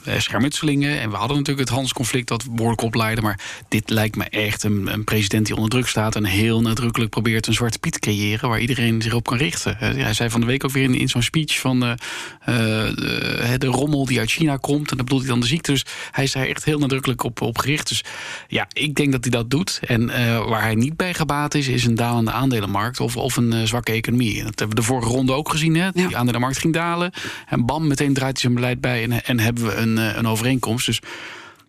uh, 0.07 0.19
schermutselingen. 0.19 1.01
En 1.01 1.11
we 1.11 1.17
hadden 1.17 1.37
natuurlijk 1.37 1.61
het 1.61 1.69
handelsconflict 1.69 2.29
dat 2.29 2.47
behoorlijk 2.51 2.81
opleidde. 2.81 3.23
Maar 3.23 3.41
dit 3.69 3.91
lijkt 3.91 4.17
me 4.17 4.25
echt 4.25 4.63
een, 4.63 4.93
een, 4.93 5.05
president 5.05 5.47
die 5.47 5.55
onder 5.55 5.71
druk 5.71 5.87
staat... 5.87 6.17
en 6.17 6.25
heel 6.25 6.61
nadrukkelijk 6.61 7.11
probeert 7.11 7.47
een 7.47 7.53
zwarte 7.53 7.79
piet 7.79 7.93
te 7.93 7.99
creëren... 7.99 8.49
waar 8.49 8.61
iedereen 8.61 9.03
zich 9.03 9.15
op 9.15 9.27
kan 9.27 9.39
richten. 9.39 9.77
Hij 9.79 10.15
zei 10.15 10.31
van 10.31 10.41
de 10.41 10.47
week 10.47 10.65
ook 10.65 10.71
weer 10.71 10.83
in, 10.83 10.95
in 10.95 11.09
zo'n 11.09 11.23
speech 11.23 11.59
van... 11.59 11.81
de, 11.81 13.57
de 13.59 13.67
rommel 13.67 14.07
die 14.07 14.19
uit 14.19 14.31
China 14.31 14.57
komt. 14.57 14.91
En 14.91 14.97
dat 14.97 15.07
bedoelt 15.07 15.23
hij 15.23 15.31
dan 15.31 15.41
de 15.41 15.47
ziekte. 15.47 15.73
Dus 15.73 15.85
hij 16.11 16.25
is 16.25 16.33
daar 16.33 16.47
echt 16.47 16.65
heel 16.65 16.79
nadrukkelijk 16.79 17.25
op, 17.25 17.41
op 17.41 17.59
gericht. 17.59 17.89
Dus 17.89 18.05
ja, 18.49 18.67
ik 18.73 18.95
denk 18.95 19.13
dat 19.13 19.23
hij 19.23 19.31
dat 19.31 19.51
doet. 19.51 19.81
En 19.87 20.07
waar 20.49 20.63
hij 20.63 20.75
niet 20.75 20.97
bij 20.97 21.15
gebaat 21.15 21.55
is... 21.55 21.69
is 21.69 21.85
een 21.85 21.95
dalende 21.95 22.33
aandelenmarkt 22.33 23.01
of, 23.01 23.17
of 23.17 23.37
een 23.37 23.69
zwakke 23.69 23.93
economie. 23.93 24.22
Dat 24.31 24.59
hebben 24.59 24.69
we 24.69 24.75
de 24.75 24.83
vorige 24.83 25.09
ronde 25.09 25.33
ook 25.33 25.49
gezien. 25.49 25.75
Hè? 25.75 25.91
Die 25.91 26.09
ja. 26.09 26.19
aandelenmarkt 26.19 26.59
ging 26.59 26.73
dalen. 26.73 27.13
En 27.47 27.67
bam, 27.67 27.87
meteen 27.87 28.15
draait 28.15 28.33
hij 28.33 28.41
zijn 28.41 28.55
beleid 28.55 28.81
bij. 28.81 29.03
En, 29.03 29.25
en 29.25 29.41
hebben 29.41 29.67
we 29.67 29.75
een, 29.75 29.97
een 29.97 30.27
overeenkomst. 30.27 30.87
Dus 30.87 31.01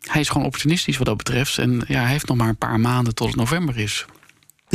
hij 0.01 0.21
is 0.21 0.29
gewoon 0.29 0.45
opportunistisch 0.45 0.97
wat 0.97 1.07
dat 1.07 1.17
betreft. 1.17 1.57
En 1.57 1.83
ja, 1.88 2.01
hij 2.01 2.11
heeft 2.11 2.27
nog 2.27 2.38
maar 2.38 2.50
een 2.50 2.55
paar 2.55 2.79
maanden 2.79 3.15
tot 3.15 3.27
het 3.27 3.35
november 3.35 3.77
is. 3.77 4.05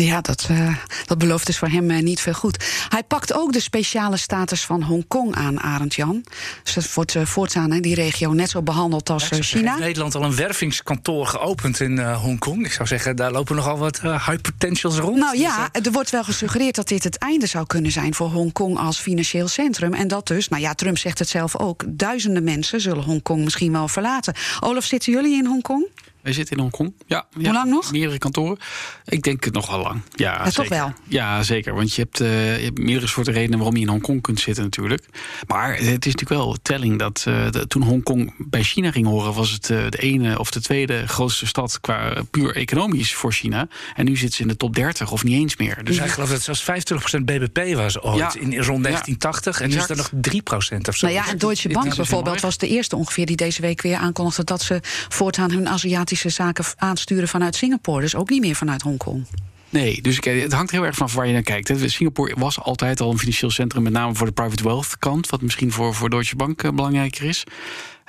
Ja, 0.03 0.21
dat, 0.21 0.49
uh, 0.51 0.77
dat 1.07 1.19
belooft 1.19 1.47
dus 1.47 1.59
voor 1.59 1.69
hem 1.69 1.91
uh, 1.91 1.99
niet 1.99 2.21
veel 2.21 2.33
goed. 2.33 2.65
Hij 2.89 3.03
pakt 3.03 3.33
ook 3.33 3.53
de 3.53 3.61
speciale 3.61 4.17
status 4.17 4.65
van 4.65 4.83
Hongkong 4.83 5.35
aan, 5.35 5.61
Arend 5.61 5.95
Jan. 5.95 6.25
Dus 6.63 6.75
dat 6.75 6.95
wordt 6.95 7.15
uh, 7.15 7.25
voortaan 7.25 7.73
in 7.73 7.83
die 7.83 7.95
regio 7.95 8.33
net 8.33 8.51
zo 8.51 8.63
behandeld 8.63 9.11
als 9.11 9.29
China. 9.31 9.75
In 9.75 9.81
Nederland 9.81 10.15
al 10.15 10.23
een 10.23 10.37
wervingskantoor 10.37 11.27
geopend 11.27 11.81
in 11.81 11.99
Hongkong. 12.13 12.65
Ik 12.65 12.73
zou 12.73 12.89
zeggen, 12.89 13.17
daar 13.17 13.33
lopen 13.33 13.57
nogal 13.57 13.79
wat 13.79 14.01
high 14.01 14.41
potentials 14.41 14.97
rond. 14.97 15.17
Nou 15.17 15.39
ja, 15.39 15.69
er 15.73 15.93
wordt 15.93 16.11
wel 16.11 16.25
gesuggereerd 16.25 16.75
dat 16.75 16.89
dit 16.89 17.05
het 17.05 17.19
einde 17.19 17.47
zou 17.47 17.67
kunnen 17.67 17.93
zijn 17.93 18.15
voor 18.15 18.29
Hongkong 18.29 18.79
als 18.79 18.99
financieel 18.99 19.49
centrum. 19.49 19.95
En 19.95 20.09
dat 20.09 20.27
dus, 20.27 20.49
nou 20.49 20.63
ja, 20.63 20.75
Trump 20.75 20.99
zegt 20.99 21.19
het 21.19 21.29
zelf 21.29 21.57
ook, 21.57 21.85
duizenden 21.87 22.45
mensen 22.45 22.81
zullen 22.81 23.05
Hongkong 23.05 23.45
misschien 23.45 23.73
wel 23.73 23.89
verlaten. 23.89 24.35
Olaf, 24.61 24.85
zitten 24.85 25.13
jullie 25.13 25.37
in 25.37 25.47
Hongkong? 25.47 25.87
Wij 26.29 26.37
zitten 26.37 26.57
in 26.57 26.63
Hongkong. 26.63 26.95
Ja, 27.07 27.27
Hoe 27.33 27.43
ja, 27.43 27.53
lang 27.53 27.71
nog? 27.71 27.93
Meerdere 27.93 28.19
kantoren. 28.19 28.59
Ik 29.05 29.23
denk 29.23 29.45
het 29.45 29.55
nog 29.55 29.71
wel 29.71 29.81
lang. 29.81 30.01
Ja, 30.15 30.33
ja 30.33 30.45
zeker. 30.45 30.53
toch 30.53 30.69
wel? 30.69 30.93
Ja, 31.05 31.43
zeker. 31.43 31.75
Want 31.75 31.95
je 31.95 32.03
hebt, 32.03 32.21
uh, 32.21 32.59
je 32.59 32.65
hebt 32.65 32.79
meerdere 32.79 33.07
soorten 33.07 33.33
redenen 33.33 33.59
waarom 33.59 33.77
je 33.77 33.83
in 33.83 33.89
Hongkong 33.89 34.23
kunt 34.23 34.41
zitten 34.41 34.65
natuurlijk. 34.65 35.05
Maar 35.47 35.71
het 35.71 35.81
is 35.81 35.91
natuurlijk 35.91 36.29
wel 36.29 36.51
een 36.51 36.59
telling 36.63 36.99
dat 36.99 37.25
uh, 37.29 37.51
de, 37.51 37.67
toen 37.67 37.83
Hongkong 37.83 38.35
bij 38.39 38.63
China 38.63 38.91
ging 38.91 39.07
horen... 39.07 39.35
was 39.35 39.51
het 39.51 39.69
uh, 39.69 39.89
de 39.89 39.99
ene 39.99 40.39
of 40.39 40.51
de 40.51 40.61
tweede 40.61 41.07
grootste 41.07 41.47
stad 41.47 41.81
qua 41.81 42.23
puur 42.31 42.57
economisch 42.57 43.15
voor 43.15 43.33
China. 43.33 43.69
En 43.95 44.05
nu 44.05 44.17
zit 44.17 44.33
ze 44.33 44.43
in 44.43 44.49
de 44.49 44.57
top 44.57 44.75
30 44.75 45.13
of 45.13 45.25
niet 45.25 45.35
eens 45.35 45.57
meer. 45.57 45.85
Dus 45.85 45.97
ik 45.99 46.11
geloof 46.11 46.29
dat 46.29 46.45
het 46.47 46.57
zelfs 46.57 46.91
25% 47.19 47.25
BBP 47.25 47.75
was 47.75 48.01
ooit 48.01 48.19
ja. 48.19 48.33
in, 48.35 48.63
rond 48.63 48.83
1980. 48.83 49.59
Ja, 49.59 49.65
en 49.65 49.71
nu 49.71 49.77
is 49.77 49.87
dat 49.87 49.97
nog 49.97 50.11
3% 50.11 50.89
of 50.89 50.97
zo. 50.97 51.07
Nou 51.07 51.19
ja, 51.19 51.29
en 51.29 51.39
Deutsche 51.39 51.69
Bank 51.69 51.97
bijvoorbeeld 51.97 52.41
was 52.41 52.59
de 52.59 52.69
eerste 52.69 52.97
ongeveer... 52.97 53.27
die 53.27 53.37
deze 53.37 53.61
week 53.61 53.83
weer 53.83 53.97
aankondigde 53.97 54.45
dat 54.45 54.63
ze 54.63 54.81
voortaan 55.09 55.51
hun 55.51 55.69
Aziatische 55.69 56.17
zaken 56.27 56.65
aansturen 56.77 57.29
vanuit 57.29 57.57
Singapore. 57.57 58.01
Dus 58.01 58.15
ook 58.15 58.31
niet 58.31 58.41
meer 58.41 58.55
vanuit 58.55 58.83
Hongkong. 58.83 59.27
Nee, 59.71 60.03
dus 60.03 60.19
het 60.21 60.53
hangt 60.53 60.71
heel 60.71 60.85
erg 60.87 60.97
van 60.97 61.09
waar 61.15 61.27
je 61.27 61.33
naar 61.33 61.43
kijkt. 61.43 61.73
Singapore 61.91 62.35
was 62.39 62.61
altijd 62.61 63.01
al 63.01 63.11
een 63.11 63.19
financieel 63.19 63.51
centrum, 63.51 63.83
met 63.83 63.93
name 63.93 64.15
voor 64.15 64.27
de 64.27 64.33
private 64.33 64.63
wealth 64.63 64.99
kant, 64.99 65.29
wat 65.29 65.43
misschien 65.43 65.73
voor, 65.73 65.95
voor 65.95 66.11
Deutsche 66.11 66.37
Bank 66.37 66.75
belangrijker 66.75 67.25
is. 67.25 67.45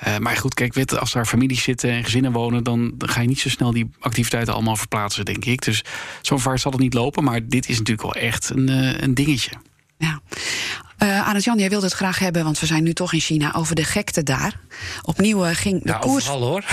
Uh, 0.08 0.18
maar 0.18 0.38
goed, 0.38 0.54
kijk, 0.54 0.74
weet, 0.74 1.00
als 1.00 1.12
daar 1.12 1.26
families 1.26 1.64
zitten 1.64 1.90
en 1.90 2.04
gezinnen 2.04 2.32
wonen, 2.32 2.64
dan 2.64 2.94
ga 2.98 3.22
je 3.22 3.28
niet 3.28 3.40
zo 3.40 3.50
snel 3.50 3.72
die 3.72 3.90
activiteiten 4.00 4.54
allemaal 4.54 4.76
verplaatsen, 4.76 5.26
denk 5.26 5.46
ik. 5.46 5.62
Dus 5.62 5.84
zo 6.22 6.38
ver 6.38 6.60
zal 6.60 6.72
het 6.72 6.82
niet 6.82 6.94
lopen, 6.94 7.24
maar 7.24 7.48
dit 7.48 7.70
is 7.70 7.78
natuurlijk 7.78 8.14
wel 8.14 8.24
echt 8.24 8.50
een, 8.50 8.70
uh, 8.70 9.02
een 9.02 9.14
dingetje. 9.14 9.52
Ja. 9.98 10.22
Uh, 11.04 11.28
Arend 11.28 11.44
Jan, 11.44 11.58
jij 11.58 11.70
wilde 11.70 11.86
het 11.86 11.96
graag 11.96 12.20
hebben, 12.20 12.44
want 12.44 12.60
we 12.60 12.66
zijn 12.66 12.84
nu 12.84 12.94
toch 12.94 13.14
in 13.14 13.20
China, 13.20 13.54
over 13.54 13.76
de 13.76 13.84
gekte 13.84 14.24
daar. 14.24 14.54
Opnieuw 15.02 15.46
uh, 15.46 15.56
ging 15.56 15.84
de 15.84 15.90
ja, 15.90 15.98
koers. 15.98 16.30
Overal, 16.30 16.48
hoor. 16.48 16.64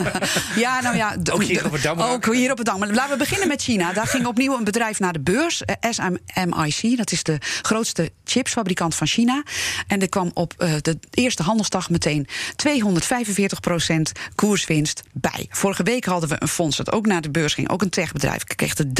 ja, 0.64 0.80
nou 0.80 0.96
ja. 0.96 1.16
ook 1.32 1.42
hier 1.42 1.64
op 1.64 1.72
het 1.72 1.82
Dam. 1.82 2.00
Ook 2.00 2.34
hier 2.34 2.50
op 2.50 2.56
het 2.56 2.66
Dam. 2.66 2.84
Laten 2.84 3.10
we 3.10 3.16
beginnen 3.16 3.48
met 3.48 3.62
China. 3.62 3.92
Daar 3.92 4.06
ging 4.06 4.26
opnieuw 4.26 4.56
een 4.56 4.64
bedrijf 4.64 4.98
naar 4.98 5.12
de 5.12 5.20
beurs, 5.20 5.62
uh, 5.62 5.90
SMIC. 5.90 6.96
Dat 6.96 7.12
is 7.12 7.22
de 7.22 7.38
grootste 7.62 8.10
chipsfabrikant 8.24 8.94
van 8.94 9.06
China. 9.06 9.42
En 9.86 10.00
er 10.00 10.08
kwam 10.08 10.30
op 10.34 10.54
de 10.56 10.98
eerste 11.10 11.42
handelsdag 11.42 11.90
meteen 11.90 12.26
245% 12.56 14.12
koerswinst 14.34 15.02
bij. 15.12 15.46
Vorige 15.50 15.82
week 15.82 16.04
hadden 16.04 16.28
we 16.28 16.36
een 16.38 16.48
fonds 16.48 16.76
dat 16.76 16.92
ook 16.92 17.06
naar 17.06 17.20
de 17.20 17.30
beurs 17.30 17.54
ging, 17.54 17.68
ook 17.68 17.82
een 17.82 17.90
techbedrijf. 17.90 18.44
Kreeg 18.44 18.74
er 18.74 18.86
1000% 18.86 18.90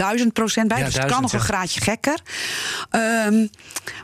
bij, 0.66 0.78
ja, 0.78 0.85
dus 0.85 0.95
het 0.95 1.04
kan 1.04 1.23
nog 1.23 1.33
een 1.33 1.40
graadje 1.40 1.81
gekker. 1.81 2.19
Um, 2.90 3.50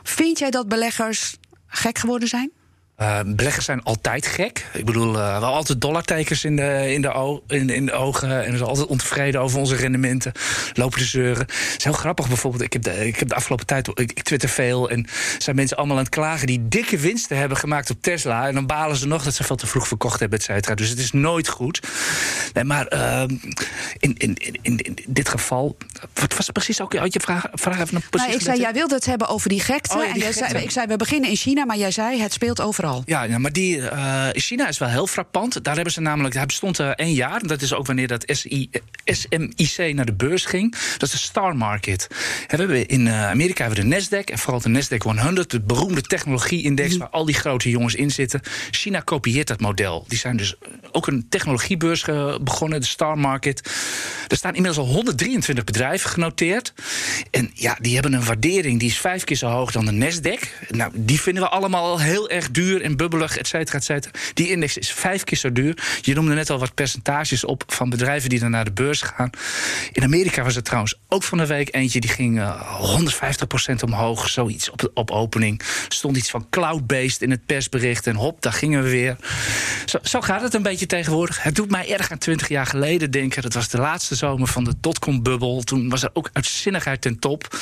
vind 0.03 0.39
jij 0.39 0.49
dat 0.49 0.60
beleggers 0.67 1.37
gek 1.67 1.97
geworden 1.97 2.27
zijn? 2.27 2.51
Uh, 3.01 3.19
beleggers 3.25 3.65
zijn 3.65 3.83
altijd 3.83 4.27
gek. 4.27 4.65
Ik 4.73 4.85
bedoel, 4.85 5.15
uh, 5.15 5.39
wel 5.39 5.53
altijd 5.53 5.81
dollartekens 5.81 6.43
in 6.43 6.55
de, 6.55 6.93
in, 6.93 7.01
de 7.01 7.41
in, 7.47 7.69
in, 7.69 7.85
de 7.85 7.91
ogen. 7.91 8.29
En 8.29 8.51
we 8.51 8.57
zijn 8.57 8.69
altijd 8.69 8.87
ontevreden 8.87 9.41
over 9.41 9.59
onze 9.59 9.75
rendementen. 9.75 10.31
Lopen 10.73 10.99
te 10.99 11.05
zeuren. 11.05 11.41
Het 11.41 11.75
is 11.77 11.83
heel 11.83 11.93
grappig 11.93 12.27
bijvoorbeeld. 12.27 12.63
Ik 12.63 12.73
heb 12.73 12.83
de, 12.83 13.07
ik 13.07 13.19
heb 13.19 13.27
de 13.27 13.35
afgelopen 13.35 13.65
tijd. 13.65 13.87
Ik, 13.87 14.11
ik 14.11 14.23
twitter 14.23 14.49
veel. 14.49 14.89
En 14.89 15.07
zijn 15.37 15.55
mensen 15.55 15.77
allemaal 15.77 15.97
aan 15.97 16.03
het 16.03 16.11
klagen 16.11 16.47
die 16.47 16.67
dikke 16.67 16.97
winsten 16.97 17.37
hebben 17.37 17.57
gemaakt 17.57 17.89
op 17.89 18.01
Tesla. 18.01 18.47
En 18.47 18.53
dan 18.53 18.65
balen 18.65 18.95
ze 18.95 19.07
nog 19.07 19.23
dat 19.23 19.33
ze 19.33 19.43
veel 19.43 19.55
te 19.55 19.67
vroeg 19.67 19.87
verkocht 19.87 20.19
hebben, 20.19 20.39
et 20.39 20.45
cetera. 20.45 20.75
Dus 20.75 20.89
het 20.89 20.99
is 20.99 21.11
nooit 21.11 21.47
goed. 21.47 21.79
Nee, 22.53 22.63
maar 22.63 22.93
uh, 22.93 23.23
in, 23.99 24.15
in, 24.17 24.35
in, 24.61 24.77
in, 24.77 24.97
dit 25.07 25.29
geval. 25.29 25.77
Wat 26.13 26.35
was 26.35 26.49
precies 26.49 26.81
ook? 26.81 26.93
Je 26.93 27.19
vraag, 27.19 27.45
vraag 27.53 27.79
even 27.79 27.95
een 27.95 28.03
nou, 28.11 28.31
Ik 28.31 28.41
zei, 28.41 28.59
jij 28.59 28.73
wilde 28.73 28.95
het 28.95 29.05
hebben 29.05 29.27
over 29.27 29.49
die 29.49 29.59
gekte. 29.61 29.97
Oh, 29.97 30.05
ja, 30.05 30.13
die 30.13 30.25
en 30.25 30.33
gekte. 30.33 30.49
Zei, 30.49 30.63
ik 30.63 30.71
zei, 30.71 30.87
we 30.87 30.95
beginnen 30.95 31.29
in 31.29 31.35
China. 31.35 31.65
Maar 31.65 31.77
jij 31.77 31.91
zei, 31.91 32.21
het 32.21 32.33
speelt 32.33 32.61
overal. 32.61 32.90
Ja, 33.05 33.23
ja 33.23 33.37
maar 33.37 33.53
die, 33.53 33.77
uh, 33.77 34.27
China 34.31 34.67
is 34.67 34.77
wel 34.77 34.89
heel 34.89 35.07
frappant. 35.07 35.63
Daar 35.63 35.75
hebben 35.75 35.93
ze 35.93 36.01
namelijk, 36.01 36.35
hij 36.35 36.45
bestond 36.45 36.79
uh, 36.79 36.87
één 36.87 37.13
jaar. 37.13 37.47
Dat 37.47 37.61
is 37.61 37.73
ook 37.73 37.85
wanneer 37.85 38.07
dat 38.07 38.23
SI, 38.27 38.69
SMIC 39.05 39.93
naar 39.93 40.05
de 40.05 40.13
beurs 40.13 40.45
ging. 40.45 40.75
Dat 40.97 41.01
is 41.01 41.11
de 41.11 41.17
Star 41.17 41.55
Market. 41.55 42.07
we 42.47 42.55
hebben 42.55 42.87
in 42.87 43.05
uh, 43.05 43.29
Amerika 43.29 43.65
hebben 43.65 43.83
we 43.83 43.89
de 43.89 44.01
Nasdaq 44.01 44.25
en 44.25 44.37
vooral 44.37 44.61
de 44.61 44.69
Nasdaq 44.69 44.97
100, 44.97 45.49
de 45.49 45.61
beroemde 45.61 46.01
technologie-index 46.01 46.89
mhm. 46.89 46.99
waar 46.99 47.09
al 47.09 47.25
die 47.25 47.35
grote 47.35 47.69
jongens 47.69 47.95
in 47.95 48.11
zitten. 48.11 48.41
China 48.71 48.99
kopieert 48.99 49.47
dat 49.47 49.59
model. 49.59 50.05
Die 50.07 50.17
zijn 50.17 50.37
dus 50.37 50.55
ook 50.91 51.07
een 51.07 51.25
technologiebeurs 51.29 52.05
begonnen, 52.41 52.79
de 52.79 52.85
Star 52.85 53.17
Market. 53.17 53.69
Er 54.27 54.37
staan 54.37 54.55
inmiddels 54.55 54.87
al 54.87 54.93
123 54.93 55.63
bedrijven 55.63 56.09
genoteerd. 56.09 56.73
En 57.31 57.51
ja, 57.53 57.77
die 57.79 57.93
hebben 57.93 58.13
een 58.13 58.25
waardering 58.25 58.79
die 58.79 58.89
is 58.89 58.97
vijf 58.97 59.23
keer 59.23 59.37
zo 59.37 59.47
hoog 59.47 59.71
dan 59.71 59.85
de 59.85 59.91
Nasdaq. 59.91 60.67
Nou, 60.69 60.91
die 60.95 61.21
vinden 61.21 61.43
we 61.43 61.49
allemaal 61.49 61.99
heel 61.99 62.29
erg 62.29 62.51
duur 62.51 62.80
en 62.81 62.97
bubbelig, 62.97 63.37
et 63.37 63.47
cetera, 63.47 63.77
et 63.77 63.83
cetera. 63.83 64.13
Die 64.33 64.49
index 64.49 64.77
is 64.77 64.91
vijf 64.91 65.23
keer 65.23 65.37
zo 65.37 65.51
duur. 65.51 65.99
Je 66.01 66.13
noemde 66.13 66.33
net 66.33 66.49
al 66.49 66.59
wat 66.59 66.73
percentages 66.73 67.45
op 67.45 67.63
van 67.67 67.89
bedrijven 67.89 68.29
die 68.29 68.39
dan 68.39 68.51
naar 68.51 68.65
de 68.65 68.71
beurs 68.71 69.01
gaan. 69.01 69.29
In 69.91 70.03
Amerika 70.03 70.43
was 70.43 70.55
er 70.55 70.63
trouwens 70.63 70.99
ook 71.07 71.23
van 71.23 71.37
de 71.37 71.45
week 71.45 71.75
eentje 71.75 71.99
die 71.99 72.09
ging 72.09 72.37
uh, 72.37 72.43
eh, 72.43 73.71
150% 73.71 73.83
omhoog, 73.83 74.29
zoiets 74.29 74.69
op, 74.69 74.91
op 74.93 75.11
opening. 75.11 75.61
Stond 75.87 76.17
iets 76.17 76.29
van 76.29 76.47
cloud-based 76.49 77.21
in 77.21 77.31
het 77.31 77.45
persbericht 77.45 78.07
en 78.07 78.15
hop, 78.15 78.41
daar 78.41 78.53
gingen 78.53 78.83
we 78.83 78.89
weer. 78.89 79.15
Zo, 79.85 79.97
zo, 80.03 80.21
gaat 80.21 80.41
het 80.41 80.53
een 80.53 80.61
beetje 80.61 80.85
tegenwoordig. 80.85 81.43
Het 81.43 81.55
doet 81.55 81.71
mij 81.71 81.93
erg 81.93 82.11
aan 82.11 82.17
20 82.17 82.47
jaar 82.47 82.65
geleden 82.65 83.11
denken. 83.11 83.41
Dat 83.41 83.53
was 83.53 83.69
de 83.69 83.77
laatste 83.77 84.15
zomer 84.15 84.47
van 84.47 84.63
de 84.63 84.73
dotcom-bubbel. 84.81 85.61
Toen 85.63 85.89
was 85.89 86.03
er 86.03 86.09
ook 86.13 86.29
uitzinnigheid 86.33 87.01
ten 87.01 87.19
top. 87.19 87.57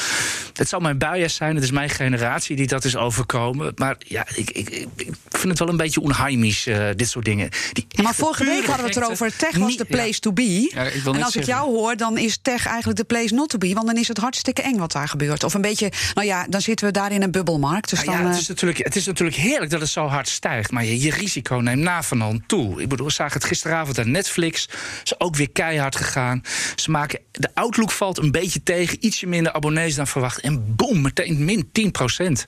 Het 0.54 0.70
zal 0.70 0.80
mijn 0.80 0.98
bias 0.98 1.36
zijn, 1.36 1.56
het 1.56 1.64
is 1.64 1.72
mijn 1.72 1.90
generatie 1.90 2.56
die 2.56 2.68
dat 2.68 2.84
is 2.84 2.96
overkomen. 2.96 3.72
Maar 3.76 3.96
ja, 3.98 4.26
ik, 4.36 4.50
ik, 4.50 4.88
ik 5.00 5.14
vind 5.30 5.50
het 5.50 5.60
wel 5.60 5.70
een 5.70 5.78
beetje 5.78 6.02
onheimisch, 6.02 6.68
uh, 6.68 6.88
dit 6.96 7.10
soort 7.10 7.26
dingen. 7.26 7.50
Die 7.74 7.88
maar 8.04 8.16
vorige 8.16 8.46
week 8.46 8.66
hadden 8.66 8.86
we 8.86 8.92
het 8.92 9.04
erover. 9.04 9.36
Tech 9.36 9.58
was 9.58 9.78
de 9.78 9.86
place 9.86 10.20
to 10.20 10.34
be. 10.34 10.72
Ja, 10.74 11.14
en 11.14 11.24
als 11.24 11.36
ik 11.36 11.44
jou 11.44 11.70
hoor, 11.70 11.96
dan 11.96 12.18
is 12.18 12.40
tech 12.42 12.66
eigenlijk 12.66 12.98
de 12.98 13.04
place 13.04 13.34
not 13.34 13.50
to 13.50 13.58
be. 13.58 13.74
Want 13.74 13.88
dan 13.88 13.98
is 13.98 14.08
het 14.08 14.18
hartstikke 14.18 14.62
eng 14.62 14.78
wat 14.78 14.92
daar 14.92 15.08
gebeurt. 15.08 15.44
Of 15.44 15.54
een 15.54 15.62
beetje, 15.62 15.92
nou 16.14 16.28
ja, 16.28 16.46
dan 16.50 16.62
zitten 16.62 16.86
we 16.86 16.92
daar 16.92 17.12
in 17.12 17.22
een 17.22 17.32
bubbelmarkt. 17.32 17.90
Dus 17.90 18.04
nou 18.04 18.18
dan, 18.18 18.26
ja, 18.26 18.32
het, 18.32 18.42
is 18.42 18.48
natuurlijk, 18.48 18.84
het 18.84 18.96
is 18.96 19.06
natuurlijk 19.06 19.38
heerlijk 19.38 19.72
dat 19.72 19.82
het 19.82 19.90
zo 19.90 20.06
hard 20.06 20.28
stijgt. 20.28 20.72
Maar 20.72 20.86
je, 20.86 21.00
je 21.00 21.12
risico 21.12 21.56
neemt 21.56 21.82
na 21.82 22.04
van 22.04 22.20
hand 22.20 22.42
toe. 22.48 22.82
Ik 22.82 22.90
bedoel, 22.90 23.06
we 23.06 23.14
zagen 23.14 23.34
het 23.34 23.44
gisteravond 23.44 24.00
aan 24.00 24.12
Netflix. 24.12 24.70
Ze 25.04 25.16
ook 25.18 25.36
weer 25.36 25.50
keihard 25.50 25.96
gegaan. 25.96 26.42
Ze 26.76 26.92
maken, 26.92 27.20
de 27.32 27.50
outlook 27.54 27.92
valt 27.92 28.18
een 28.18 28.32
beetje 28.32 28.64
tegen. 28.64 29.06
Ietsje 29.06 29.28
minder 29.28 29.54
abonnees 29.54 29.96
dan 29.96 30.08
verwacht. 30.08 30.40
En 30.40 30.76
boem, 30.76 31.02
meteen 31.02 31.46
min 31.46 31.70
10% 31.80 32.46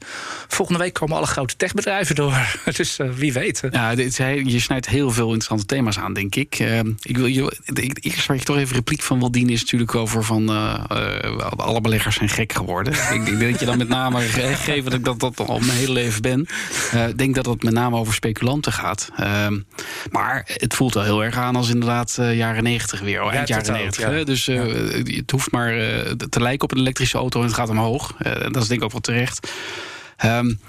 Volgende 0.48 0.80
week 0.80 0.94
komen 0.94 1.18
alle 1.18 1.26
grote 1.26 1.56
techbedrijven 1.56 2.16
door. 2.16 2.41
Dus 2.64 3.00
uh, 3.00 3.10
wie 3.10 3.34
weet. 3.34 3.62
Ja, 3.72 3.96
dit, 3.96 4.16
je 4.16 4.60
snijdt 4.60 4.90
heel 4.90 5.12
veel 5.12 5.26
interessante 5.26 5.66
thema's 5.66 6.00
aan, 6.00 6.14
denk 6.14 6.36
ik. 6.36 6.60
Uh, 6.60 6.80
ik 7.02 7.18
wil 7.18 7.26
je, 7.26 7.58
eerst 8.02 8.26
waar 8.26 8.38
je 8.38 8.44
toch 8.44 8.58
even 8.58 8.76
repliek 8.76 9.02
van 9.02 9.20
wil 9.20 9.32
dienen, 9.32 9.54
is 9.54 9.62
natuurlijk 9.62 9.96
over 9.96 10.24
van 10.24 10.50
uh, 10.50 10.84
alle 11.56 11.82
beleggers 11.82 12.16
zijn 12.16 12.30
gek 12.30 12.54
geworden. 12.54 12.94
ik 13.18 13.26
denk 13.26 13.52
dat 13.52 13.60
je 13.60 13.66
dan 13.66 13.78
met 13.78 13.88
name 13.88 14.20
gegeven 14.20 14.84
dat 14.84 15.00
ik 15.00 15.06
dat, 15.06 15.20
dat 15.20 15.48
al 15.48 15.60
mijn 15.60 15.78
hele 15.78 15.94
leven 15.94 16.22
ben. 16.22 16.48
Ik 17.08 17.18
denk 17.18 17.36
dat 17.36 17.46
het 17.46 17.64
met 17.64 17.74
name 17.74 17.98
over 17.98 18.14
speculanten 18.14 18.74
gaat. 18.74 19.10
Ehm, 19.16 19.60
maar 20.12 20.44
het 20.54 20.74
voelt 20.74 20.94
wel 20.94 21.04
heel 21.04 21.24
erg 21.24 21.38
aan 21.38 21.56
als 21.56 21.70
inderdaad 21.70 22.18
jaren 22.34 22.64
negentig 22.64 23.00
weer. 23.00 23.22
Eind 23.22 23.48
jaren 23.48 23.74
negentig. 23.74 24.24
Dus 24.24 24.46
het 25.06 25.32
hoeft 25.32 25.52
maar 25.52 25.74
te 26.30 26.42
lijken 26.42 26.64
op 26.64 26.72
een 26.72 26.82
elektrische 26.82 27.18
auto 27.18 27.40
en 27.40 27.46
het 27.46 27.56
gaat 27.56 27.70
omhoog. 27.70 28.14
dat 28.52 28.62
is 28.62 28.68
denk 28.68 28.80
ik 28.80 28.84
ook 28.84 28.92
wel 28.92 29.02
terecht. 29.02 29.52
Um, 30.26 30.60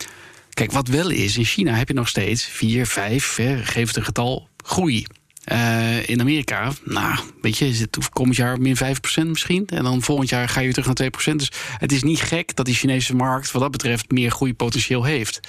Kijk, 0.54 0.72
wat 0.72 0.88
wel 0.88 1.10
is, 1.10 1.36
in 1.36 1.44
China 1.44 1.72
heb 1.72 1.88
je 1.88 1.94
nog 1.94 2.08
steeds 2.08 2.44
4, 2.44 2.86
5, 2.86 3.34
geef 3.62 3.86
het 3.86 3.96
een 3.96 4.04
getal, 4.04 4.48
groei. 4.64 5.06
Uh, 5.52 6.08
in 6.08 6.20
Amerika, 6.20 6.72
nou, 6.84 7.18
weet 7.40 7.58
je, 7.58 7.64
het 7.64 8.08
komend 8.08 8.36
jaar 8.36 8.60
min 8.60 8.76
5% 8.76 8.80
misschien. 9.26 9.66
En 9.66 9.84
dan 9.84 10.02
volgend 10.02 10.28
jaar 10.28 10.48
ga 10.48 10.60
je 10.60 10.64
weer 10.64 10.74
terug 10.74 10.98
naar 10.98 11.34
2%. 11.34 11.36
Dus 11.36 11.52
het 11.78 11.92
is 11.92 12.02
niet 12.02 12.20
gek 12.20 12.56
dat 12.56 12.66
die 12.66 12.74
Chinese 12.74 13.14
markt 13.16 13.50
wat 13.50 13.62
dat 13.62 13.70
betreft 13.70 14.10
meer 14.10 14.30
groeipotentieel 14.30 15.04
heeft. 15.04 15.40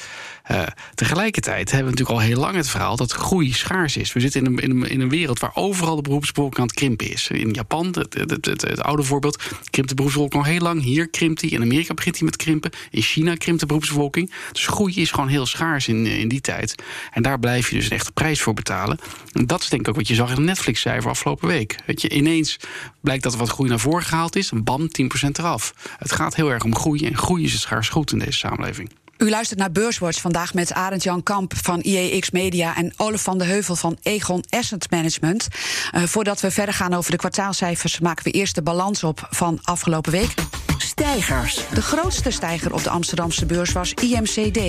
Uh, 0.51 0.63
tegelijkertijd 0.93 1.71
hebben 1.71 1.91
we 1.91 1.97
natuurlijk 1.97 2.19
al 2.19 2.27
heel 2.27 2.39
lang 2.39 2.55
het 2.55 2.69
verhaal 2.69 2.95
dat 2.95 3.11
groei 3.11 3.53
schaars 3.53 3.97
is. 3.97 4.13
We 4.13 4.19
zitten 4.19 4.45
in 4.45 4.51
een, 4.51 4.57
in 4.57 4.71
een, 4.71 4.89
in 4.89 5.01
een 5.01 5.09
wereld 5.09 5.39
waar 5.39 5.51
overal 5.53 5.95
de 5.95 6.01
beroepsbevolking 6.01 6.59
aan 6.59 6.65
het 6.65 6.75
krimpen 6.75 7.11
is. 7.11 7.27
In 7.27 7.51
Japan, 7.51 7.85
het, 7.85 8.13
het, 8.13 8.45
het, 8.45 8.61
het 8.61 8.81
oude 8.81 9.03
voorbeeld, 9.03 9.43
krimpt 9.69 9.89
de 9.89 9.95
beroepsbevolking 9.95 10.43
al 10.43 10.49
heel 10.49 10.59
lang. 10.59 10.81
Hier 10.81 11.09
krimpt 11.09 11.41
hij. 11.41 11.49
In 11.49 11.61
Amerika 11.61 11.93
begint 11.93 12.15
hij 12.15 12.25
met 12.25 12.35
krimpen. 12.35 12.71
In 12.89 13.01
China 13.01 13.35
krimpt 13.35 13.59
de 13.59 13.65
beroepsbevolking. 13.65 14.33
Dus 14.51 14.67
groei 14.67 14.95
is 14.95 15.11
gewoon 15.11 15.29
heel 15.29 15.45
schaars 15.45 15.87
in, 15.87 16.05
in 16.05 16.27
die 16.27 16.41
tijd. 16.41 16.75
En 17.11 17.21
daar 17.21 17.39
blijf 17.39 17.69
je 17.69 17.75
dus 17.75 17.85
een 17.85 17.91
echte 17.91 18.11
prijs 18.11 18.41
voor 18.41 18.53
betalen. 18.53 18.97
En 19.31 19.47
dat 19.47 19.61
is 19.61 19.69
denk 19.69 19.81
ik 19.81 19.87
ook 19.87 19.95
wat 19.95 20.07
je 20.07 20.15
zag 20.15 20.29
in 20.29 20.35
de 20.35 20.41
Netflix-cijfer 20.41 21.09
afgelopen 21.09 21.47
week. 21.47 21.75
Weet 21.85 22.01
je, 22.01 22.09
ineens 22.09 22.59
blijkt 23.01 23.23
dat 23.23 23.33
er 23.33 23.39
wat 23.39 23.49
groei 23.49 23.69
naar 23.69 23.79
voren 23.79 24.03
gehaald 24.03 24.35
is. 24.35 24.51
Bam, 24.63 24.81
10% 24.81 25.29
eraf. 25.31 25.73
Het 25.97 26.11
gaat 26.11 26.35
heel 26.35 26.51
erg 26.51 26.63
om 26.63 26.75
groei. 26.75 27.05
En 27.05 27.17
groei 27.17 27.43
is 27.43 27.51
het 27.51 27.61
schaars 27.61 27.89
goed 27.89 28.11
in 28.11 28.19
deze 28.19 28.37
samenleving. 28.37 28.89
U 29.23 29.29
luistert 29.29 29.59
naar 29.59 29.71
Beurswatch 29.71 30.21
vandaag 30.21 30.53
met 30.53 30.73
Arend 30.73 31.03
Jan 31.03 31.23
Kamp 31.23 31.53
van 31.55 31.79
IEX 31.79 32.31
Media 32.31 32.75
en 32.75 32.93
Olaf 32.97 33.21
van 33.21 33.37
de 33.37 33.43
Heuvel 33.43 33.75
van 33.75 33.97
Egon 34.01 34.43
Asset 34.49 34.91
Management. 34.91 35.47
Uh, 35.95 36.03
voordat 36.03 36.41
we 36.41 36.51
verder 36.51 36.75
gaan 36.75 36.93
over 36.93 37.11
de 37.11 37.17
kwartaalcijfers, 37.17 37.99
maken 37.99 38.23
we 38.23 38.31
eerst 38.31 38.55
de 38.55 38.61
balans 38.61 39.03
op 39.03 39.27
van 39.29 39.59
afgelopen 39.63 40.11
week. 40.11 40.33
Stijgers. 40.77 41.59
De 41.73 41.81
grootste 41.81 42.31
stijger 42.31 42.73
op 42.73 42.83
de 42.83 42.89
Amsterdamse 42.89 43.45
beurs 43.45 43.71
was 43.71 43.93
IMCD. 43.93 44.59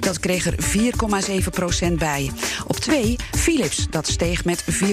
Dat 0.00 0.20
kreeg 0.20 0.46
er 0.46 0.54
4,7% 1.88 1.92
bij. 1.98 2.30
Op 2.66 2.76
2 2.76 3.16
Philips. 3.36 3.86
Dat 3.90 4.06
steeg 4.06 4.44
met 4.44 4.64
4,5% 4.64 4.84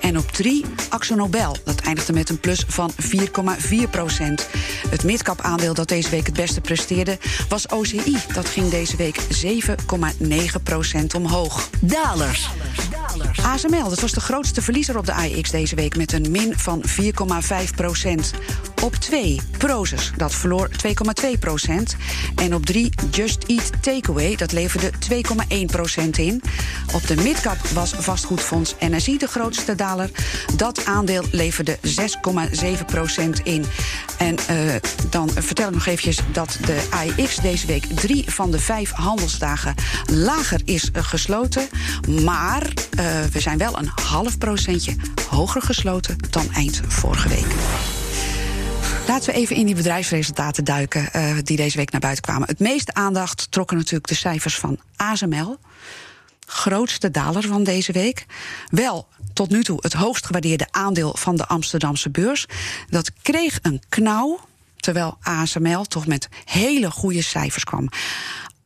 En 0.00 0.18
op 0.18 0.32
3 0.32 0.64
Nobel. 1.14 1.56
Dat 1.64 1.80
eindigde 1.80 2.12
met 2.12 2.28
een 2.28 2.40
plus 2.40 2.64
van 2.68 2.92
4,4% 3.02 3.04
Het 4.88 5.04
midcap 5.04 5.40
aandeel 5.40 5.74
dat 5.74 5.88
deze 5.88 6.10
week 6.10 6.26
het 6.26 6.34
beste 6.34 6.60
presteerde 6.60 7.18
was 7.54 7.68
OCI. 7.68 8.16
Dat 8.32 8.48
ging 8.48 8.68
deze 8.68 8.96
week 8.96 9.20
7,9% 9.20 11.16
omhoog. 11.16 11.68
Dalers. 11.80 12.50
ASML, 13.42 13.88
dat 13.88 14.00
was 14.00 14.12
de 14.12 14.20
grootste 14.20 14.62
verliezer 14.62 14.98
op 14.98 15.06
de 15.06 15.14
AX 15.14 15.50
deze 15.50 15.74
week 15.74 15.96
met 15.96 16.12
een 16.12 16.30
min 16.30 16.58
van 16.58 16.82
4,5% 16.88 16.94
Op 18.82 18.94
2 18.94 19.40
Prozus, 19.58 20.12
dat 20.16 20.34
verloor 20.34 20.68
2,2% 20.68 20.78
En 22.34 22.54
op 22.54 22.66
3 22.66 22.92
Just 23.10 23.44
Eat 23.46 23.82
Takeaway, 23.82 24.36
dat 24.36 24.52
leverde 24.52 24.90
2,1% 24.90 26.10
in. 26.10 26.42
Op 26.94 27.06
de 27.06 27.16
midcap 27.16 27.56
was 27.66 27.94
vastgoedfonds 27.98 28.74
Energie 28.78 29.18
de 29.18 29.26
grootste 29.26 29.74
daler. 29.74 30.10
Dat 30.56 30.84
aandeel 30.84 31.24
leverde 31.30 31.78
6,7% 31.82 31.82
in. 33.42 33.64
En 34.18 34.36
uh, 34.50 34.74
dan 35.10 35.30
vertel 35.30 35.68
ik 35.68 35.74
nog 35.74 35.86
eventjes 35.86 36.18
dat 36.32 36.58
de 36.66 36.86
AEX 36.90 37.36
deze 37.36 37.66
week 37.66 37.84
drie 37.84 38.24
van 38.30 38.50
de 38.50 38.58
vijf 38.58 38.90
handelsdagen 38.90 39.74
lager 40.12 40.60
is 40.64 40.90
gesloten. 40.92 41.68
Maar 42.24 42.72
uh, 42.98 43.03
we 43.32 43.40
zijn 43.40 43.58
wel 43.58 43.78
een 43.78 43.90
half 44.02 44.38
procentje 44.38 44.96
hoger 45.30 45.62
gesloten 45.62 46.16
dan 46.30 46.52
eind 46.52 46.80
vorige 46.88 47.28
week. 47.28 47.46
Laten 49.06 49.32
we 49.32 49.38
even 49.38 49.56
in 49.56 49.66
die 49.66 49.74
bedrijfsresultaten 49.74 50.64
duiken 50.64 51.08
uh, 51.16 51.36
die 51.42 51.56
deze 51.56 51.76
week 51.76 51.90
naar 51.90 52.00
buiten 52.00 52.22
kwamen. 52.22 52.48
Het 52.48 52.58
meeste 52.58 52.94
aandacht 52.94 53.50
trokken 53.50 53.76
natuurlijk 53.76 54.06
de 54.06 54.14
cijfers 54.14 54.58
van 54.58 54.78
ASML. 54.96 55.58
Grootste 56.46 57.10
daler 57.10 57.42
van 57.42 57.64
deze 57.64 57.92
week. 57.92 58.26
Wel 58.68 59.08
tot 59.32 59.50
nu 59.50 59.62
toe 59.62 59.78
het 59.80 59.92
hoogst 59.92 60.26
gewaardeerde 60.26 60.66
aandeel 60.70 61.16
van 61.16 61.36
de 61.36 61.46
Amsterdamse 61.46 62.10
beurs. 62.10 62.46
Dat 62.88 63.10
kreeg 63.22 63.58
een 63.62 63.82
knauw, 63.88 64.40
terwijl 64.76 65.18
ASML 65.22 65.84
toch 65.84 66.06
met 66.06 66.28
hele 66.44 66.90
goede 66.90 67.22
cijfers 67.22 67.64
kwam. 67.64 67.88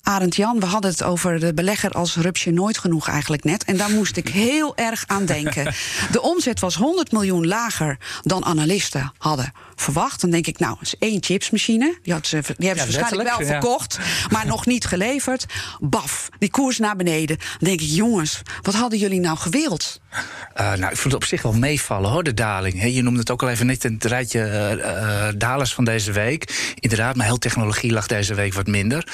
Arend 0.09 0.37
Jan, 0.37 0.61
we 0.61 0.67
hadden 0.67 0.91
het 0.91 1.03
over 1.03 1.41
de 1.41 1.55
belegger 1.55 1.91
als 1.91 2.17
rupsje 2.17 2.50
nooit 2.50 2.79
genoeg 2.79 3.09
eigenlijk 3.09 3.45
net. 3.45 3.65
En 3.65 3.77
daar 3.77 3.91
moest 3.91 4.17
ik 4.17 4.29
heel 4.29 4.77
erg 4.77 5.05
aan 5.07 5.25
denken. 5.25 5.65
De 6.12 6.23
omzet 6.23 6.61
was 6.61 6.75
100 6.75 7.12
miljoen 7.12 7.47
lager 7.47 7.99
dan 8.23 8.45
analisten 8.45 9.12
hadden 9.19 9.53
verwacht. 9.81 10.21
Dan 10.21 10.31
denk 10.31 10.47
ik, 10.47 10.59
nou, 10.59 10.77
is 10.81 10.95
één 10.99 11.23
chipsmachine. 11.23 11.99
Die, 12.03 12.12
had 12.12 12.27
ze, 12.27 12.41
die 12.57 12.67
hebben 12.67 12.87
ze 12.87 12.93
Ja, 12.93 12.99
waarschijnlijk 12.99 13.38
wel 13.38 13.47
ja. 13.47 13.53
verkocht, 13.53 13.99
maar 14.31 14.47
nog 14.47 14.67
niet 14.67 14.87
geleverd. 14.87 15.47
Baf, 15.81 16.29
die 16.38 16.50
koers 16.50 16.79
naar 16.79 16.97
beneden. 16.97 17.37
Dan 17.38 17.69
denk 17.69 17.81
ik, 17.81 17.88
jongens, 17.88 18.43
wat 18.62 18.75
hadden 18.75 18.99
jullie 18.99 19.21
nou 19.21 19.37
gewild? 19.37 20.00
Eh, 20.55 20.67
nou, 20.67 20.93
ik 20.93 20.97
vond 20.97 21.05
het 21.05 21.15
op 21.15 21.25
zich 21.25 21.43
wel 21.43 21.53
meevallen 21.53 22.11
hoor, 22.11 22.23
de 22.23 22.35
daling. 22.35 22.81
Hè, 22.81 22.87
je 22.87 23.03
noemde 23.03 23.21
het 23.21 23.31
ook 23.31 23.43
al 23.43 23.49
even 23.49 23.67
net 23.67 23.85
in 23.85 23.95
het 23.95 24.05
rijtje 24.05 24.41
eh, 24.41 24.73
eh, 25.29 25.35
dalers 25.37 25.75
van 25.75 25.85
deze 25.85 26.12
week. 26.12 26.75
Inderdaad, 26.75 27.17
maar 27.17 27.27
heel 27.27 27.38
technologie 27.38 27.93
lag 27.93 28.07
deze 28.07 28.35
week 28.35 28.55
wat 28.55 28.67
minder. 28.67 29.07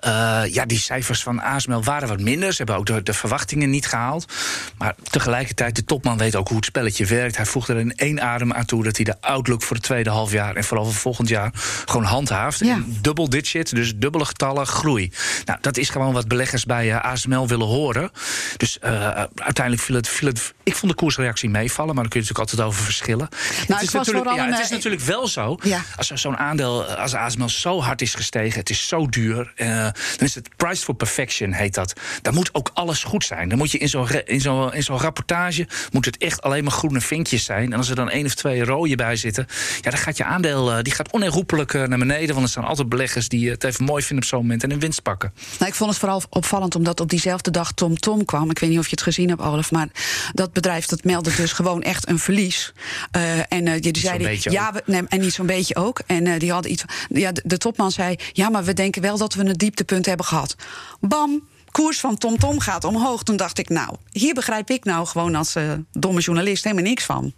Eh, 0.00 0.33
ja, 0.42 0.66
die 0.66 0.78
cijfers 0.78 1.22
van 1.22 1.42
ASML 1.42 1.82
waren 1.82 2.08
wat 2.08 2.20
minder. 2.20 2.50
Ze 2.50 2.56
hebben 2.56 2.76
ook 2.76 2.86
de, 2.86 3.02
de 3.02 3.14
verwachtingen 3.14 3.70
niet 3.70 3.86
gehaald. 3.86 4.32
Maar 4.78 4.94
tegelijkertijd, 5.10 5.76
de 5.76 5.84
topman 5.84 6.18
weet 6.18 6.36
ook 6.36 6.48
hoe 6.48 6.56
het 6.56 6.66
spelletje 6.66 7.06
werkt. 7.06 7.36
Hij 7.36 7.46
voegt 7.46 7.68
er 7.68 7.78
in 7.78 7.92
één 7.96 8.20
adem 8.22 8.52
aan 8.52 8.64
toe 8.64 8.84
dat 8.84 8.96
hij 8.96 9.04
de 9.04 9.20
outlook 9.20 9.62
voor 9.62 9.76
het 9.76 9.84
tweede 9.84 10.10
halfjaar... 10.10 10.56
en 10.56 10.64
vooral 10.64 10.84
voor 10.84 10.94
volgend 10.94 11.28
jaar 11.28 11.50
gewoon 11.84 12.04
handhaaft. 12.04 12.58
Ja. 12.58 12.82
Dubbel 12.86 13.28
digit, 13.28 13.74
dus 13.74 13.92
dubbele 13.96 14.24
getallen 14.24 14.66
groei. 14.66 15.12
Nou, 15.44 15.58
dat 15.60 15.76
is 15.76 15.90
gewoon 15.90 16.12
wat 16.12 16.28
beleggers 16.28 16.64
bij 16.64 16.92
eh, 16.92 17.04
ASML 17.04 17.48
willen 17.48 17.66
horen. 17.66 18.10
Dus 18.56 18.78
eh, 18.78 18.92
uiteindelijk 19.34 19.84
viel 19.84 19.96
het, 19.96 20.08
viel 20.08 20.28
het... 20.28 20.54
Ik 20.64 20.74
vond 20.74 20.92
de 20.92 20.98
koersreactie 20.98 21.50
meevallen, 21.50 21.94
maar 21.94 22.02
dan 22.02 22.12
kun 22.12 22.20
je 22.20 22.26
natuurlijk 22.26 22.50
altijd 22.50 22.68
over 22.68 22.84
verschillen. 22.84 23.28
het 23.30 23.68
het 23.68 23.82
is, 23.82 23.92
natuurlijk, 23.92 24.34
ja, 24.34 24.46
het 24.46 24.58
is 24.58 24.64
eh, 24.64 24.70
natuurlijk 24.70 25.02
wel 25.02 25.28
zo. 25.28 25.58
Ja. 25.62 25.82
Als 25.96 26.06
zo'n 26.06 26.36
aandeel 26.36 26.84
als 26.84 27.14
ASML 27.14 27.48
zo 27.48 27.80
hard 27.80 28.02
is 28.02 28.14
gestegen, 28.14 28.58
het 28.60 28.70
is 28.70 28.88
zo 28.88 29.06
duur, 29.06 29.52
eh, 29.56 29.68
dan 29.92 29.92
is 30.18 30.34
het 30.34 30.56
price 30.56 30.84
for 30.84 30.94
perfection, 30.94 31.52
heet 31.52 31.74
dat. 31.74 31.92
Dan 32.22 32.34
moet 32.34 32.54
ook 32.54 32.70
alles 32.74 33.04
goed 33.04 33.24
zijn. 33.24 33.48
Dan 33.48 33.58
moet 33.58 33.70
je 33.70 33.78
in 33.78 33.88
zo'n 33.88 34.08
in 34.24 34.40
zo'n 34.40 34.74
in 34.74 34.82
zo'n 34.82 34.98
rapportage 34.98 35.68
moet 35.92 36.04
het 36.04 36.16
echt 36.16 36.42
alleen 36.42 36.64
maar 36.64 36.72
groene 36.72 37.00
vinkjes 37.00 37.44
zijn. 37.44 37.72
En 37.72 37.78
als 37.78 37.88
er 37.88 37.96
dan 37.96 38.10
één 38.10 38.26
of 38.26 38.34
twee 38.34 38.64
rode 38.64 38.96
bij 38.96 39.16
zitten, 39.16 39.46
ja, 39.80 39.90
dan 39.90 39.98
gaat 39.98 40.16
je 40.16 40.24
aandeel 40.24 40.72
eh, 40.72 40.82
die 40.82 40.92
gaat 40.92 41.12
onherroepelijk 41.12 41.72
naar 41.72 41.98
beneden. 41.98 42.34
Want 42.34 42.46
er 42.46 42.50
staan 42.50 42.64
altijd 42.64 42.88
beleggers 42.88 43.28
die 43.28 43.50
het 43.50 43.64
even 43.64 43.84
mooi 43.84 44.02
vinden 44.02 44.24
op 44.24 44.30
zo'n 44.30 44.40
moment 44.40 44.62
en 44.62 44.70
een 44.70 44.80
winst 44.80 45.02
pakken. 45.02 45.32
Nou, 45.58 45.70
ik 45.70 45.76
vond 45.76 45.90
het 45.90 45.98
vooral 45.98 46.22
opvallend 46.28 46.74
omdat 46.74 47.00
op 47.00 47.10
diezelfde 47.10 47.50
dag 47.50 47.72
Tom 47.72 47.98
Tom 47.98 48.24
kwam. 48.24 48.50
Ik 48.50 48.58
weet 48.58 48.70
niet 48.70 48.78
of 48.78 48.84
je 48.84 48.90
het 48.90 49.02
gezien 49.02 49.28
hebt, 49.28 49.40
Olaf. 49.40 49.70
Maar 49.70 49.88
dat 50.32 50.52
bedrijf 50.54 50.86
dat 50.86 51.04
meldde 51.04 51.34
dus 51.36 51.52
gewoon 51.52 51.82
echt 51.82 52.08
een 52.08 52.18
verlies. 52.18 52.72
Eh, 53.10 53.38
en 53.38 53.66
eh, 53.66 53.80
die 53.80 53.98
zeiden. 53.98 54.38
Ja, 54.40 54.72
we, 54.72 54.82
nee, 54.86 55.02
en 55.08 55.20
niet 55.20 55.32
zo'n 55.32 55.46
beetje 55.46 55.76
ook. 55.76 56.00
En 56.06 56.26
eh, 56.26 56.38
die 56.38 56.52
hadden 56.52 56.70
iets. 56.70 56.84
Ja, 57.08 57.32
de, 57.32 57.42
de 57.44 57.58
topman 57.58 57.90
zei. 57.90 58.16
Ja, 58.32 58.48
maar 58.48 58.64
we 58.64 58.72
denken 58.72 59.02
wel 59.02 59.18
dat 59.18 59.34
we 59.34 59.44
een 59.44 59.52
dieptepunt 59.52 60.06
hebben 60.06 60.26
gehad. 60.26 60.56
Bam! 61.00 61.42
Koers 61.74 62.00
van 62.00 62.18
TomTom 62.18 62.50
Tom 62.50 62.60
gaat 62.60 62.84
omhoog. 62.84 63.22
Toen 63.22 63.36
dacht 63.36 63.58
ik, 63.58 63.68
nou, 63.68 63.96
hier 64.12 64.34
begrijp 64.34 64.70
ik 64.70 64.84
nou 64.84 65.06
gewoon 65.06 65.34
als 65.34 65.54
eh, 65.54 65.72
domme 65.92 66.20
journalist 66.20 66.64
helemaal 66.64 66.84
niks 66.84 67.04
van. 67.04 67.32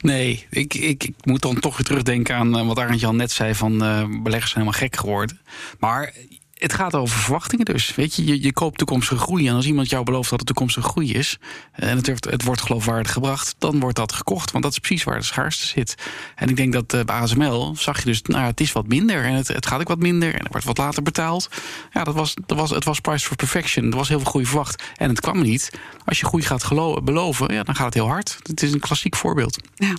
Nee, 0.00 0.46
ik, 0.50 0.74
ik, 0.74 1.04
ik 1.04 1.14
moet 1.22 1.42
dan 1.42 1.60
toch 1.60 1.76
weer 1.76 1.86
terugdenken 1.86 2.34
aan 2.34 2.66
wat 2.66 2.78
Arend 2.78 3.00
Jan 3.00 3.16
net 3.16 3.30
zei: 3.30 3.54
van 3.54 3.84
eh, 3.84 4.04
beleggers 4.22 4.52
zijn 4.52 4.64
helemaal 4.64 4.72
gek 4.72 4.96
geworden. 4.96 5.40
Maar 5.78 6.14
het 6.62 6.72
gaat 6.72 6.94
over 6.94 7.18
verwachtingen 7.18 7.64
dus. 7.64 7.94
Weet 7.94 8.14
je, 8.14 8.24
je, 8.24 8.42
je 8.42 8.52
koopt 8.52 8.78
toekomstige 8.78 9.20
groei. 9.20 9.48
En 9.48 9.54
als 9.54 9.66
iemand 9.66 9.88
jou 9.90 10.04
belooft 10.04 10.30
dat 10.30 10.38
het 10.38 10.48
toekomstige 10.48 10.88
groei 10.88 11.12
is. 11.12 11.38
eh, 11.72 11.90
en 11.90 11.96
het, 11.96 12.06
wordt- 12.06 12.24
het 12.24 12.44
wordt 12.44 12.60
geloofwaardig 12.60 13.12
gebracht. 13.12 13.54
dan 13.58 13.80
wordt 13.80 13.96
dat 13.96 14.12
gekocht. 14.12 14.50
Want 14.50 14.64
dat 14.64 14.72
is 14.72 14.78
precies 14.78 15.04
waar 15.04 15.18
de 15.18 15.24
schaarste 15.24 15.66
zit. 15.66 15.94
En 16.34 16.48
ik 16.48 16.56
denk 16.56 16.72
dat 16.72 16.92
eh, 16.92 17.04
bij 17.04 17.16
ASML 17.16 17.74
zag 17.78 17.98
je 17.98 18.04
dus. 18.04 18.22
Nou, 18.22 18.44
het 18.44 18.60
is 18.60 18.72
wat 18.72 18.86
minder. 18.86 19.24
En 19.24 19.34
het, 19.34 19.66
gaat 19.66 19.80
ook 19.80 19.88
wat 19.88 19.98
minder. 19.98 20.34
En 20.34 20.40
er 20.40 20.50
wordt 20.50 20.66
wat 20.66 20.78
later 20.78 21.02
betaald. 21.02 21.48
Ja, 21.92 22.04
dat 22.04 22.14
was, 22.14 22.34
dat 22.46 22.58
was, 22.58 22.70
het 22.70 22.84
was 22.84 23.00
price 23.00 23.26
for 23.26 23.36
perfection. 23.36 23.90
Er 23.90 23.96
was 23.96 24.08
heel 24.08 24.18
veel 24.20 24.30
groei 24.30 24.46
verwacht. 24.46 24.82
En 24.96 25.08
het 25.08 25.20
kwam 25.20 25.42
niet. 25.42 25.70
Als 26.04 26.20
je 26.20 26.26
groei 26.26 26.42
gaat 26.42 26.68
beloven, 27.04 27.54
ja, 27.54 27.62
dan 27.62 27.74
gaat 27.74 27.84
het 27.84 27.94
heel 27.94 28.08
hard. 28.08 28.38
Het 28.42 28.62
is 28.62 28.72
een 28.72 28.80
klassiek 28.80 29.16
voorbeeld. 29.16 29.58
Ja. 29.74 29.94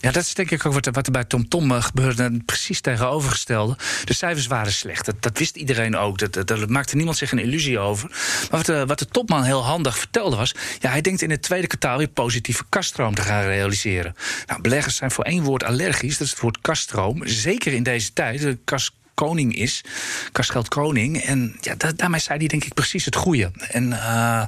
Ja, 0.00 0.10
dat 0.10 0.22
is 0.22 0.34
denk 0.34 0.50
ik 0.50 0.66
ook 0.66 0.72
wat 0.72 0.86
er, 0.86 0.92
bij 1.12 1.24
TomTom 1.24 1.48
Tom, 1.48 1.76
eh, 1.76 1.82
gebeurde. 1.82 2.40
Precies 2.44 2.80
tegenovergestelde. 2.80 3.76
De 4.04 4.14
cijfers 4.14 4.46
waren 4.46 4.72
slecht. 4.72 5.04
Dat, 5.06 5.22
dat 5.22 5.38
wist 5.38 5.56
iedereen 5.56 5.96
ook. 5.96 6.18
Dat, 6.18 6.46
dat, 6.48 6.68
maakte 6.68 6.96
niemand 6.96 7.16
zich 7.16 7.32
een 7.32 7.38
illusie 7.38 7.78
over. 7.78 8.08
Maar 8.08 8.48
wat 8.50 8.66
de, 8.66 8.86
wat 8.86 8.98
de 8.98 9.06
topman 9.06 9.44
heel 9.44 9.64
handig 9.64 9.98
vertelde 9.98 10.36
was... 10.36 10.54
Ja, 10.78 10.90
hij 10.90 11.00
denkt 11.00 11.22
in 11.22 11.30
het 11.30 11.42
tweede 11.42 11.66
kwartaal 11.66 11.98
weer 11.98 12.08
positieve 12.08 12.64
kaststroom 12.68 13.14
te 13.14 13.22
gaan 13.22 13.42
realiseren. 13.42 14.14
Nou, 14.46 14.60
beleggers 14.60 14.96
zijn 14.96 15.10
voor 15.10 15.24
één 15.24 15.42
woord 15.42 15.64
allergisch. 15.64 16.18
Dat 16.18 16.26
is 16.26 16.32
het 16.32 16.42
woord 16.42 16.60
kaststroom. 16.60 17.26
Zeker 17.26 17.72
in 17.72 17.82
deze 17.82 18.12
tijd. 18.12 18.40
De 18.40 18.58
kas 18.64 18.90
koning 19.14 19.56
is. 19.56 19.84
Kastgeld 20.32 20.68
koning. 20.68 21.22
En 21.22 21.56
ja, 21.60 21.74
da- 21.74 21.92
daarmee 21.96 22.20
zei 22.20 22.38
hij 22.38 22.46
denk 22.48 22.64
ik 22.64 22.74
precies 22.74 23.04
het 23.04 23.16
goede. 23.16 23.50
En... 23.70 23.92
eh, 23.92 24.42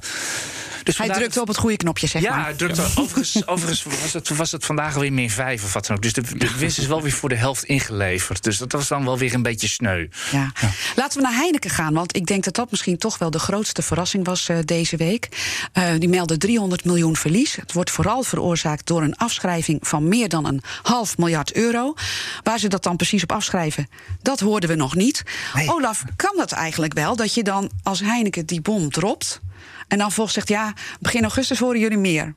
dus 0.82 0.98
Hij 0.98 1.08
drukte 1.08 1.40
op 1.40 1.48
het 1.48 1.56
goede 1.56 1.76
knopje, 1.76 2.06
zeg 2.06 2.22
ja, 2.22 2.36
maar. 2.36 2.44
hij 2.44 2.54
drukte, 2.54 2.82
overigens, 2.94 3.46
overigens 3.46 3.82
was, 3.82 4.12
het, 4.12 4.28
was 4.28 4.52
het 4.52 4.64
vandaag 4.64 4.94
alweer 4.94 5.12
min 5.12 5.30
5 5.30 5.64
of 5.64 5.72
wat 5.72 5.86
dan 5.86 5.96
ook. 5.96 6.02
Dus 6.02 6.12
de, 6.12 6.38
de 6.38 6.56
winst 6.58 6.78
is 6.78 6.86
wel 6.86 7.02
weer 7.02 7.12
voor 7.12 7.28
de 7.28 7.34
helft 7.34 7.64
ingeleverd. 7.64 8.42
Dus 8.42 8.58
dat 8.58 8.72
was 8.72 8.88
dan 8.88 9.04
wel 9.04 9.18
weer 9.18 9.34
een 9.34 9.42
beetje 9.42 9.68
sneu. 9.68 10.08
Ja. 10.30 10.52
Laten 10.96 11.18
we 11.18 11.24
naar 11.24 11.36
Heineken 11.36 11.70
gaan, 11.70 11.94
want 11.94 12.16
ik 12.16 12.26
denk 12.26 12.44
dat 12.44 12.54
dat 12.54 12.70
misschien 12.70 12.98
toch 12.98 13.18
wel 13.18 13.30
de 13.30 13.38
grootste 13.38 13.82
verrassing 13.82 14.26
was 14.26 14.48
eh, 14.48 14.56
deze 14.64 14.96
week. 14.96 15.28
Eh, 15.72 15.84
die 15.98 16.08
melden 16.08 16.38
300 16.38 16.84
miljoen 16.84 17.16
verlies. 17.16 17.56
Het 17.56 17.72
wordt 17.72 17.90
vooral 17.90 18.22
veroorzaakt 18.22 18.86
door 18.86 19.02
een 19.02 19.16
afschrijving 19.16 19.78
van 19.82 20.08
meer 20.08 20.28
dan 20.28 20.46
een 20.46 20.62
half 20.82 21.18
miljard 21.18 21.52
euro. 21.52 21.94
Waar 22.42 22.58
ze 22.58 22.68
dat 22.68 22.82
dan 22.82 22.96
precies 22.96 23.22
op 23.22 23.32
afschrijven, 23.32 23.88
dat 24.22 24.40
hoorden 24.40 24.68
we 24.68 24.74
nog 24.74 24.94
niet. 24.94 25.22
Nee. 25.54 25.70
Olaf, 25.70 26.04
kan 26.16 26.34
dat 26.36 26.52
eigenlijk 26.52 26.92
wel 26.92 27.16
dat 27.16 27.34
je 27.34 27.42
dan 27.42 27.70
als 27.82 28.00
Heineken 28.00 28.46
die 28.46 28.60
bom 28.60 28.90
dropt 28.90 29.40
en 29.88 29.98
dan 29.98 30.12
volgens 30.12 30.34
zegt 30.34 30.48
ja, 30.48 30.72
begin 31.00 31.22
augustus 31.22 31.58
horen 31.58 31.80
jullie 31.80 31.98
meer? 31.98 32.34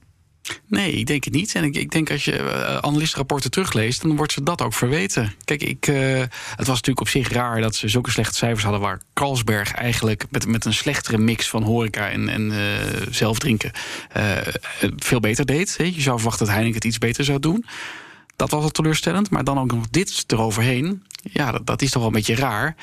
Nee, 0.68 0.92
ik 0.92 1.06
denk 1.06 1.24
het 1.24 1.34
niet. 1.34 1.56
En 1.56 1.64
ik, 1.64 1.76
ik 1.76 1.92
denk 1.92 2.12
als 2.12 2.26
je 2.26 2.38
eh, 2.38 2.78
analistenrapporten 2.78 3.52
terugleest, 3.52 4.02
dan 4.02 4.16
wordt 4.16 4.32
ze 4.32 4.44
dat 4.44 4.62
ook 4.62 4.74
verweten. 4.74 5.34
Kijk, 5.44 5.64
ik, 5.64 5.88
eh, 5.88 6.20
het 6.56 6.68
was 6.68 6.68
natuurlijk 6.68 7.00
op 7.00 7.10
zich 7.10 7.30
raar 7.30 7.62
dat 7.62 7.76
ze 7.76 7.88
zulke 7.88 8.12
slechte 8.12 8.36
cijfers 8.36 8.64
hadden, 8.64 8.82
waar 8.82 9.02
Carlsberg 9.14 9.74
eigenlijk 9.74 10.26
met, 10.30 10.48
met 10.48 10.66
een 10.66 10.74
slechtere 10.74 11.18
mix 11.18 11.50
van 11.50 11.64
horeca 11.64 12.10
en, 12.10 12.30
en 12.30 12.52
eh, 12.52 12.60
veel 14.98 15.20
beter 15.20 15.46
deed. 15.46 15.76
Je 15.78 16.02
zou 16.02 16.16
verwachten 16.16 16.46
dat 16.46 16.56
Heineken 16.56 16.76
het 16.76 16.86
iets 16.86 16.98
beter 16.98 17.24
zou 17.24 17.40
doen. 17.40 17.66
Dat 18.36 18.50
was 18.50 18.64
al 18.64 18.70
teleurstellend. 18.70 19.30
Maar 19.30 19.44
dan 19.44 19.60
ook 19.60 19.72
nog 19.72 19.90
dit 19.90 20.24
eroverheen. 20.28 21.04
Ja, 21.22 21.52
dat, 21.52 21.66
dat 21.66 21.82
is 21.82 21.90
toch 21.90 22.02
wel 22.02 22.12
een 22.12 22.18
beetje 22.18 22.36
raar. 22.36 22.76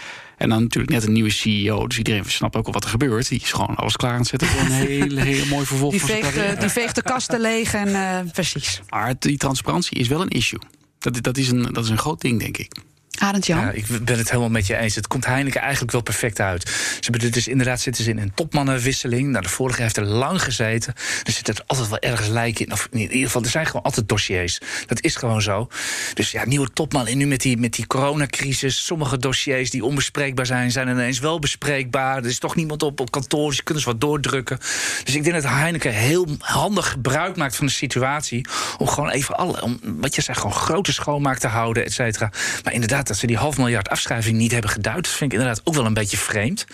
En 0.43 0.49
dan 0.49 0.63
natuurlijk 0.63 0.93
net 0.93 1.07
een 1.07 1.13
nieuwe 1.13 1.31
CEO. 1.31 1.87
Dus 1.87 1.99
iedereen 1.99 2.25
snapt 2.27 2.57
ook 2.57 2.67
al 2.67 2.73
wat 2.73 2.85
er 2.85 2.91
gebeurt. 2.91 3.29
Die 3.29 3.41
is 3.41 3.53
gewoon 3.53 3.77
alles 3.77 3.97
klaar 3.97 4.13
aan 4.13 4.19
het 4.19 4.29
zetten 4.29 4.49
voor 4.49 4.61
een 4.61 4.73
hele, 4.73 5.21
hele 5.31 5.47
mooi 5.47 5.67
vervolg 5.67 5.91
Die 5.91 6.05
veegt, 6.05 6.37
eh, 6.37 6.61
die 6.61 6.69
veegt 6.69 6.95
de 6.95 7.03
kasten 7.03 7.41
leeg 7.41 7.75
en 7.75 7.95
eh, 7.95 8.33
precies. 8.33 8.81
Maar 8.89 9.15
die 9.19 9.37
transparantie 9.37 9.99
is 9.99 10.09
wel 10.09 10.21
een 10.21 10.29
issue. 10.29 10.61
Dat, 10.99 11.23
dat, 11.23 11.37
is, 11.37 11.49
een, 11.49 11.63
dat 11.73 11.85
is 11.85 11.91
een 11.91 11.99
groot 11.99 12.21
ding, 12.21 12.41
denk 12.41 12.57
ik. 12.57 12.73
Arend 13.19 13.47
Jan. 13.47 13.61
Ja, 13.61 13.71
ik 13.71 14.05
ben 14.05 14.19
het 14.19 14.29
helemaal 14.29 14.51
met 14.51 14.67
je 14.67 14.77
eens. 14.77 14.95
Het 14.95 15.07
komt 15.07 15.27
Heineken 15.27 15.61
eigenlijk 15.61 15.93
wel 15.93 16.01
perfect 16.01 16.41
uit. 16.41 16.69
Ze 16.69 17.11
hebben 17.11 17.33
dus 17.33 17.49
inderdaad 17.49 17.81
zitten 17.81 18.05
ze 18.05 18.11
in 18.11 18.19
een 18.19 18.35
topmannenwisseling. 18.35 19.29
Nou, 19.29 19.43
de 19.43 19.49
vorige 19.49 19.83
heeft 19.83 19.97
er 19.97 20.05
lang 20.05 20.43
gezeten. 20.43 20.95
Er 21.25 21.33
zit 21.33 21.49
er 21.49 21.63
altijd 21.67 21.89
wel 21.89 21.99
ergens 21.99 22.29
lijken 22.29 22.67
in. 22.67 22.73
Of 22.73 22.89
in 22.91 22.99
ieder 22.99 23.19
geval, 23.19 23.43
er 23.43 23.49
zijn 23.49 23.67
gewoon 23.67 23.83
altijd 23.83 24.09
dossiers. 24.09 24.61
Dat 24.87 25.03
is 25.03 25.17
gewoon 25.17 25.43
zo. 25.43 25.69
Dus 26.15 26.31
ja, 26.31 26.45
nieuwe 26.45 26.73
topman. 26.73 27.07
En 27.07 27.17
nu 27.17 27.27
met 27.27 27.41
die, 27.41 27.57
met 27.57 27.73
die 27.73 27.87
coronacrisis. 27.87 28.85
Sommige 28.85 29.19
dossiers 29.19 29.71
die 29.71 29.85
onbespreekbaar 29.85 30.47
zijn, 30.47 30.71
zijn 30.71 30.89
ineens 30.89 31.19
wel 31.19 31.39
bespreekbaar. 31.39 32.17
Er 32.17 32.27
is 32.27 32.39
toch 32.39 32.57
niemand 32.57 32.83
op, 32.83 33.01
op 33.01 33.11
kantoor, 33.11 33.49
dus 33.49 33.57
je 33.57 33.63
kunt 33.63 33.79
eens 33.79 33.87
wat 33.87 34.01
doordrukken. 34.01 34.59
Dus 35.05 35.15
ik 35.15 35.23
denk 35.25 35.43
dat 35.43 35.53
Heineken 35.53 35.93
heel 35.93 36.29
handig 36.39 36.91
gebruik 36.91 37.37
maakt 37.37 37.57
van 37.57 37.67
de 37.67 37.73
situatie. 37.73 38.47
Om 38.79 38.89
gewoon 38.89 39.11
even 39.11 39.37
alle, 39.37 39.63
om, 39.63 39.81
wat 39.83 40.15
je 40.15 40.23
zegt, 40.23 40.39
gewoon 40.39 40.57
grote 40.57 40.93
schoonmaak 40.93 41.39
te 41.39 41.47
houden, 41.47 41.85
et 41.85 41.93
cetera. 41.93 42.31
Maar 42.65 42.73
inderdaad, 42.73 43.02
dat 43.07 43.17
ze 43.17 43.27
die 43.27 43.37
half 43.37 43.57
miljard 43.57 43.89
afschrijving 43.89 44.37
niet 44.37 44.53
hebben 44.53 44.71
geduid, 44.71 44.97
dat 45.05 45.13
vind 45.13 45.33
ik 45.33 45.39
inderdaad 45.39 45.61
ook 45.65 45.75
wel 45.75 45.87
een 45.87 45.95
beetje 45.95 46.17
vreemd. 46.17 46.65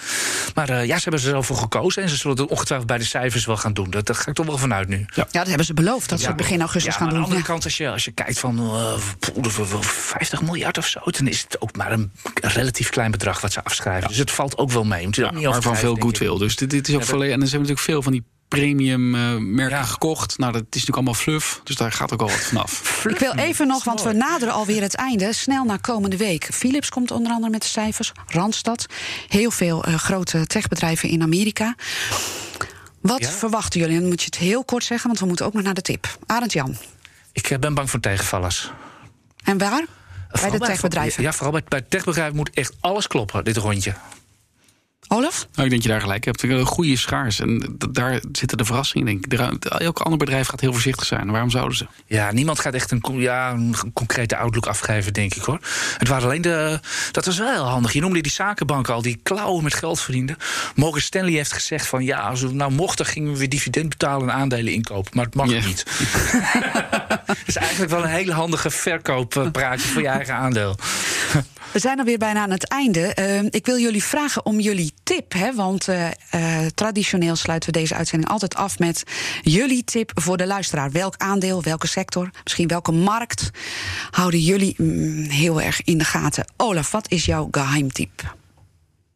Maar 0.54 0.68
eh, 0.68 0.84
ja, 0.86 0.96
ze 0.96 1.02
hebben 1.02 1.20
er 1.22 1.28
zo 1.28 1.42
voor 1.42 1.56
gekozen. 1.56 2.02
En 2.02 2.08
ze 2.08 2.16
zullen 2.16 2.36
het 2.36 2.50
ongetwijfeld 2.50 2.88
bij 2.88 2.98
de 2.98 3.04
cijfers 3.04 3.44
wel 3.46 3.56
gaan 3.56 3.72
doen. 3.72 3.90
Dat, 3.90 4.06
daar 4.06 4.16
ga 4.16 4.26
ik 4.28 4.34
toch 4.34 4.46
wel 4.46 4.58
vanuit 4.58 4.88
nu. 4.88 5.06
Ja, 5.14 5.26
dat 5.30 5.46
hebben 5.46 5.66
ze 5.66 5.74
beloofd 5.74 6.08
dat 6.08 6.20
ze 6.20 6.26
het 6.26 6.36
begin 6.36 6.60
augustus 6.60 6.92
Ja, 6.92 6.98
gaan 6.98 7.06
maar 7.06 7.14
doen. 7.14 7.24
aan 7.24 7.30
de 7.30 7.34
andere 7.36 7.52
Ja. 7.52 7.52
kant, 7.54 7.64
als 7.64 7.76
je, 7.76 7.90
als 7.90 8.04
je 8.04 8.10
kijkt 8.12 8.38
van 8.38 8.58
eh, 8.58 8.64
wel- 9.34 9.68
wel 9.68 9.82
50 9.82 10.42
miljard 10.42 10.78
of 10.78 10.86
zo, 10.86 11.00
dan 11.04 11.26
is 11.26 11.42
het 11.42 11.60
ook 11.60 11.76
maar 11.76 11.92
een 11.92 12.12
relatief 12.34 12.88
klein 12.90 13.10
bedrag 13.10 13.40
wat 13.40 13.52
ze 13.52 13.64
afschrijven. 13.64 14.08
Dus 14.08 14.16
het 14.18 14.30
valt 14.30 14.58
ook 14.58 14.70
wel 14.70 14.84
mee. 14.84 15.04
Moet 15.04 15.16
je 15.16 15.28
niet 15.34 15.44
maar 15.44 15.62
van 15.62 15.76
veel 15.76 15.94
goodwill. 15.94 16.38
Dus 16.38 16.56
dit, 16.56 16.70
dit 16.70 16.88
is 16.88 16.94
ook 16.94 17.02
volledig. 17.04 17.34
En 17.34 17.46
ze 17.46 17.50
hebben 17.56 17.68
natuurlijk 17.68 17.86
veel 17.86 18.02
van 18.02 18.12
die 18.12 18.24
premium 18.48 19.14
eh, 19.14 19.36
merken 19.36 19.76
Ja. 19.76 19.82
gekocht. 19.84 20.38
Nou, 20.38 20.52
dat 20.52 20.60
is 20.60 20.66
natuurlijk 20.68 20.96
allemaal 20.96 21.14
fluff. 21.14 21.60
Dus 21.64 21.76
daar 21.76 21.92
gaat 21.92 22.12
ook 22.12 22.20
al 22.20 22.28
wat 22.28 22.36
vanaf. 22.40 22.82
Ik 23.04 23.18
wil 23.18 23.32
even 23.34 23.66
nog, 23.66 23.84
want 23.84 24.02
we 24.02 24.12
naderen 24.12 24.54
alweer 24.54 24.82
het 24.82 24.94
einde, 24.94 25.32
snel 25.32 25.64
naar 25.64 25.80
komende 25.80 26.16
week. 26.16 26.48
Philips 26.52 26.88
komt 26.88 27.10
onder 27.10 27.32
andere 27.32 27.50
met 27.52 27.62
de 27.62 27.68
cijfers, 27.68 28.12
Randstad, 28.26 28.86
heel 29.28 29.50
veel 29.50 29.84
eh, 29.84 29.94
grote 29.94 30.46
techbedrijven 30.46 31.08
in 31.08 31.22
Amerika. 31.22 31.74
Wat 33.00 33.20
Ja? 33.20 33.30
verwachten 33.30 33.80
jullie? 33.80 33.94
En 33.94 34.00
dan 34.00 34.10
moet 34.10 34.20
je 34.20 34.26
het 34.26 34.38
heel 34.38 34.64
kort 34.64 34.84
zeggen, 34.84 35.06
want 35.06 35.20
we 35.20 35.26
moeten 35.26 35.46
ook 35.46 35.52
nog 35.52 35.62
naar 35.62 35.74
de 35.74 35.82
tip. 35.82 36.18
Arend 36.26 36.52
Jan. 36.52 36.76
Ik 37.32 37.50
eh, 37.50 37.58
ben 37.58 37.74
bang 37.74 37.90
voor 37.90 38.00
tegenvallers. 38.00 38.70
En 39.44 39.58
waar? 39.58 39.84
Bij 40.40 40.50
de 40.50 40.58
techbedrijven. 40.58 41.22
Ja, 41.22 41.32
vooral 41.32 41.52
bij, 41.52 41.62
bij 41.68 41.82
techbedrijven 41.88 42.36
moet 42.36 42.50
echt 42.54 42.72
alles 42.80 43.06
kloppen, 43.06 43.44
dit 43.44 43.56
rondje. 43.56 43.94
Olaf? 45.08 45.38
Nou, 45.38 45.46
ik 45.50 45.56
denk 45.56 45.70
dat 45.70 45.82
je 45.82 45.88
daar 45.88 46.00
gelijk 46.00 46.24
hebt. 46.24 46.42
Een 46.42 46.64
goede 46.64 46.96
schaars. 46.96 47.40
En 47.40 47.76
daar 47.90 48.20
zitten 48.32 48.58
de 48.58 48.64
verrassingen, 48.64 49.06
denk 49.06 49.26
ik. 49.26 49.64
Elk 49.64 49.98
ander 49.98 50.18
bedrijf 50.18 50.48
gaat 50.48 50.60
heel 50.60 50.72
voorzichtig 50.72 51.06
zijn. 51.06 51.30
Waarom 51.30 51.50
zouden 51.50 51.76
ze? 51.76 51.86
Ja, 52.06 52.32
niemand 52.32 52.58
gaat 52.58 52.74
echt 52.74 52.90
een, 52.90 53.02
ja, 53.16 53.50
een 53.50 53.74
concrete 53.92 54.36
outlook 54.36 54.66
afgeven, 54.66 55.12
denk 55.12 55.34
ik 55.34 55.42
hoor. 55.42 55.58
Het 55.98 56.08
waren 56.08 56.24
alleen 56.24 56.42
de. 56.42 56.80
Dat 57.12 57.24
was 57.24 57.38
wel 57.38 57.52
heel 57.52 57.68
handig. 57.68 57.92
Je 57.92 58.00
noemde 58.00 58.20
die 58.20 58.32
zakenbanken 58.32 58.94
al, 58.94 59.02
die 59.02 59.20
klauwen 59.22 59.62
met 59.62 59.74
geld 59.74 60.00
verdienden. 60.00 60.36
Morgan 60.74 61.00
Stanley 61.00 61.32
heeft 61.32 61.52
gezegd 61.52 61.86
van 61.86 62.04
ja, 62.04 62.20
als 62.20 62.40
we 62.40 62.52
nou 62.52 62.72
mochten, 62.72 63.06
gingen 63.06 63.32
we 63.32 63.38
weer 63.38 63.48
dividend 63.48 63.88
betalen 63.88 64.28
en 64.28 64.34
aandelen 64.34 64.72
inkopen. 64.72 65.10
Maar 65.14 65.24
het 65.24 65.34
mag 65.34 65.50
yeah. 65.50 65.66
niet. 65.66 65.84
Het 67.28 67.56
is 67.56 67.56
eigenlijk 67.56 67.90
wel 67.90 68.02
een 68.02 68.08
hele 68.08 68.32
handige 68.32 68.70
verkooppraatje 68.70 69.88
voor 69.88 70.02
je 70.02 70.08
eigen 70.08 70.34
aandeel. 70.34 70.76
We 71.72 71.78
zijn 71.78 71.98
alweer 71.98 72.18
bijna 72.18 72.40
aan 72.40 72.50
het 72.50 72.68
einde. 72.68 73.16
Uh, 73.18 73.42
ik 73.50 73.66
wil 73.66 73.78
jullie 73.78 74.02
vragen 74.02 74.46
om 74.46 74.60
jullie 74.60 74.92
tip. 75.08 75.32
Hè, 75.32 75.54
want 75.54 75.88
uh, 75.88 76.06
uh, 76.34 76.66
traditioneel 76.74 77.36
sluiten 77.36 77.72
we 77.72 77.78
deze 77.78 77.94
uitzending 77.94 78.30
altijd 78.30 78.54
af 78.54 78.78
met 78.78 79.02
jullie 79.42 79.84
tip 79.84 80.10
voor 80.14 80.36
de 80.36 80.46
luisteraar. 80.46 80.90
Welk 80.90 81.14
aandeel, 81.16 81.62
welke 81.62 81.86
sector, 81.86 82.30
misschien 82.42 82.68
welke 82.68 82.92
markt 82.92 83.50
houden 84.10 84.40
jullie 84.40 84.74
mm, 84.76 85.24
heel 85.24 85.60
erg 85.60 85.82
in 85.84 85.98
de 85.98 86.04
gaten? 86.04 86.52
Olaf, 86.56 86.90
wat 86.90 87.10
is 87.10 87.24
jouw 87.24 87.48
geheimtip? 87.50 88.36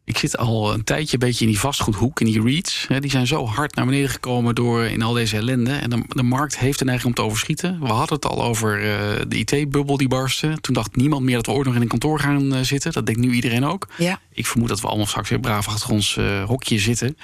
Ik 0.05 0.17
zit 0.17 0.37
al 0.37 0.73
een 0.73 0.83
tijdje 0.83 1.13
een 1.13 1.27
beetje 1.27 1.45
in 1.45 1.51
die 1.51 1.59
vastgoedhoek, 1.59 2.19
in 2.19 2.25
die 2.25 2.41
REITs. 2.41 2.87
Die 2.99 3.11
zijn 3.11 3.27
zo 3.27 3.45
hard 3.45 3.75
naar 3.75 3.85
beneden 3.85 4.09
gekomen 4.09 4.55
door 4.55 4.83
in 4.83 5.01
al 5.01 5.13
deze 5.13 5.37
ellende. 5.37 5.71
En 5.71 5.89
de, 5.89 6.03
de 6.07 6.23
markt 6.23 6.57
heeft 6.57 6.79
een 6.79 6.85
neiging 6.85 7.09
om 7.09 7.15
te 7.15 7.21
overschieten. 7.21 7.79
We 7.79 7.87
hadden 7.87 8.15
het 8.15 8.25
al 8.25 8.43
over 8.43 8.77
uh, 8.77 9.21
de 9.27 9.37
IT-bubbel 9.37 9.97
die 9.97 10.07
barstte. 10.07 10.57
Toen 10.61 10.73
dacht 10.73 10.95
niemand 10.95 11.23
meer 11.23 11.35
dat 11.35 11.45
we 11.45 11.51
ooit 11.51 11.65
nog 11.65 11.75
in 11.75 11.81
een 11.81 11.87
kantoor 11.87 12.19
gaan 12.19 12.55
uh, 12.55 12.61
zitten. 12.61 12.91
Dat 12.91 13.05
denkt 13.05 13.21
nu 13.21 13.31
iedereen 13.31 13.65
ook. 13.65 13.87
Ja. 13.97 14.19
Ik 14.31 14.47
vermoed 14.47 14.69
dat 14.69 14.81
we 14.81 14.87
allemaal 14.87 15.05
straks 15.05 15.29
weer 15.29 15.39
braaf 15.39 15.67
achter 15.67 15.89
ons 15.89 16.15
uh, 16.15 16.43
hokje 16.43 16.79
zitten. 16.79 17.17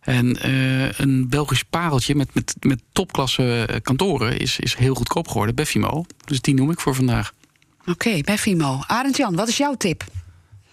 En 0.00 0.48
een 1.02 1.28
Belgisch 1.28 1.64
pareltje 1.64 2.14
met, 2.14 2.34
met, 2.34 2.54
met 2.60 2.82
topklasse 2.92 3.80
kantoren 3.82 4.38
is, 4.38 4.58
is 4.58 4.74
heel 4.74 4.94
goedkoop 4.94 5.28
geworden, 5.28 5.54
Beffimo. 5.54 6.04
Dus 6.24 6.40
die 6.40 6.54
noem 6.54 6.70
ik 6.70 6.80
voor 6.80 6.94
vandaag. 6.94 7.32
Oké, 7.80 7.90
okay, 7.90 8.20
Beffimo. 8.20 8.80
Arend 8.86 9.16
Jan, 9.16 9.34
wat 9.34 9.48
is 9.48 9.56
jouw 9.56 9.74
tip? 9.74 10.04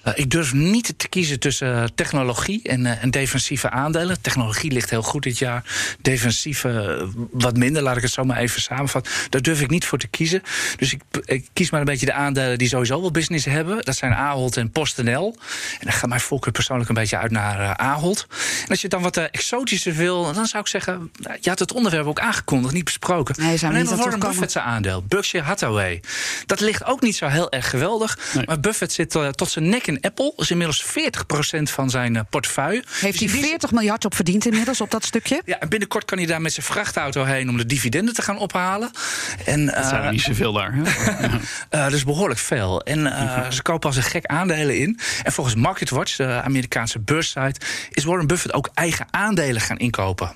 Uh, 0.07 0.13
ik 0.15 0.29
durf 0.29 0.53
niet 0.53 0.93
te 0.97 1.07
kiezen 1.07 1.39
tussen 1.39 1.95
technologie 1.95 2.61
en, 2.63 2.85
uh, 2.85 3.03
en, 3.03 3.11
defensieve 3.11 3.69
aandelen. 3.69 4.21
Technologie 4.21 4.71
ligt 4.71 4.89
heel 4.89 5.01
goed 5.01 5.23
dit 5.23 5.37
jaar. 5.37 5.63
Defensieve 6.01 7.07
wat 7.31 7.57
minder, 7.57 7.81
laat 7.81 7.97
ik 7.97 8.01
het 8.01 8.11
zo 8.11 8.23
maar 8.23 8.37
even 8.37 8.61
samenvatten. 8.61 9.13
Daar 9.29 9.41
durf 9.41 9.61
ik 9.61 9.69
niet 9.69 9.85
voor 9.85 9.97
te 9.97 10.07
kiezen. 10.07 10.41
Dus 10.77 10.93
ik, 10.93 11.01
ik, 11.25 11.47
kies 11.53 11.69
maar 11.69 11.79
een 11.79 11.85
beetje 11.85 12.05
de 12.05 12.13
aandelen 12.13 12.57
die 12.57 12.67
sowieso 12.67 13.01
wel 13.01 13.11
business 13.11 13.45
hebben. 13.45 13.85
Dat 13.85 13.95
zijn 13.95 14.13
Ahold 14.13 14.57
en 14.57 14.71
PostNL. 14.71 15.35
En 15.79 15.85
dan 15.85 15.93
gaat 15.93 16.09
mijn 16.09 16.21
voorkeur 16.21 16.51
persoonlijk 16.51 16.89
een 16.89 16.95
beetje 16.95 17.17
uit 17.17 17.31
naar 17.31 17.77
Ahold. 17.77 18.27
En 18.63 18.69
als 18.69 18.81
je 18.81 18.87
dan 18.87 19.01
wat 19.01 19.17
exotischer 19.17 19.93
wil, 19.93 20.33
dan 20.33 20.45
zou 20.45 20.63
ik 20.63 20.69
zeggen... 20.69 21.11
je 21.41 21.49
had 21.49 21.59
het 21.59 21.73
onderwerp 21.73 22.05
ook 22.05 22.19
aangekondigd, 22.19 22.73
niet 22.73 22.83
besproken. 22.83 23.35
Nee, 23.37 23.57
zijn 23.57 23.71
maar 23.71 23.81
niet 23.81 23.95
Warren 23.95 24.19
Buffett's 24.19 24.57
aandeel, 24.57 25.03
Berkshire 25.03 25.45
Hathaway. 25.45 26.01
Dat 26.45 26.59
ligt 26.59 26.85
ook 26.85 27.01
niet 27.01 27.15
zo 27.15 27.27
heel 27.27 27.51
erg 27.51 27.69
geweldig. 27.69 28.19
Nee. 28.33 28.45
Maar 28.45 28.59
Buffett 28.59 28.91
zit 28.91 29.11
tot 29.35 29.49
zijn 29.49 29.69
nek 29.69 29.87
in 29.87 29.96
Apple 30.01 30.33
is 30.37 30.51
inmiddels 30.51 30.85
40% 30.85 30.87
van 31.63 31.89
zijn 31.89 32.15
uh, 32.15 32.21
portefeuille. 32.29 32.83
Heeft 32.99 33.19
hij 33.19 33.29
40 33.29 33.71
miljard 33.71 34.05
op 34.05 34.15
verdiend 34.15 34.45
inmiddels 34.45 34.81
op 34.81 34.91
dat 34.91 35.05
stukje? 35.05 35.41
Ja, 35.45 35.59
en 35.59 35.69
binnenkort 35.69 36.05
kan 36.05 36.17
hij 36.17 36.27
daar 36.27 36.41
met 36.41 36.53
zijn 36.53 36.65
vrachtauto 36.65 37.23
heen 37.23 37.49
om 37.49 37.57
de 37.57 37.65
dividenden 37.65 38.13
te 38.13 38.21
gaan 38.21 38.37
ophalen. 38.37 38.91
En, 39.45 39.65
dat 39.65 39.85
zijn 39.85 40.03
er 40.03 40.11
niet 40.11 40.21
zoveel 40.21 40.53
daar. 40.53 40.73
uh, 40.77 41.33
dat 41.83 41.93
is 41.93 42.03
behoorlijk 42.03 42.39
veel. 42.39 42.81
En 42.81 42.99
uh, 42.99 43.49
ze 43.49 43.61
kopen 43.61 43.87
als 43.87 43.97
een 43.97 44.03
gek 44.03 44.25
aandelen 44.25 44.79
in. 44.79 44.99
En 45.23 45.31
volgens 45.31 45.55
MarketWatch, 45.55 46.15
de 46.15 46.41
Amerikaanse 46.41 46.99
beurssite, 46.99 47.59
is 47.89 48.03
Warren 48.03 48.27
Buffett 48.27 48.53
ook 48.53 48.69
eigen 48.73 49.07
aandelen 49.11 49.61
gaan 49.61 49.77
inkopen 49.77 50.35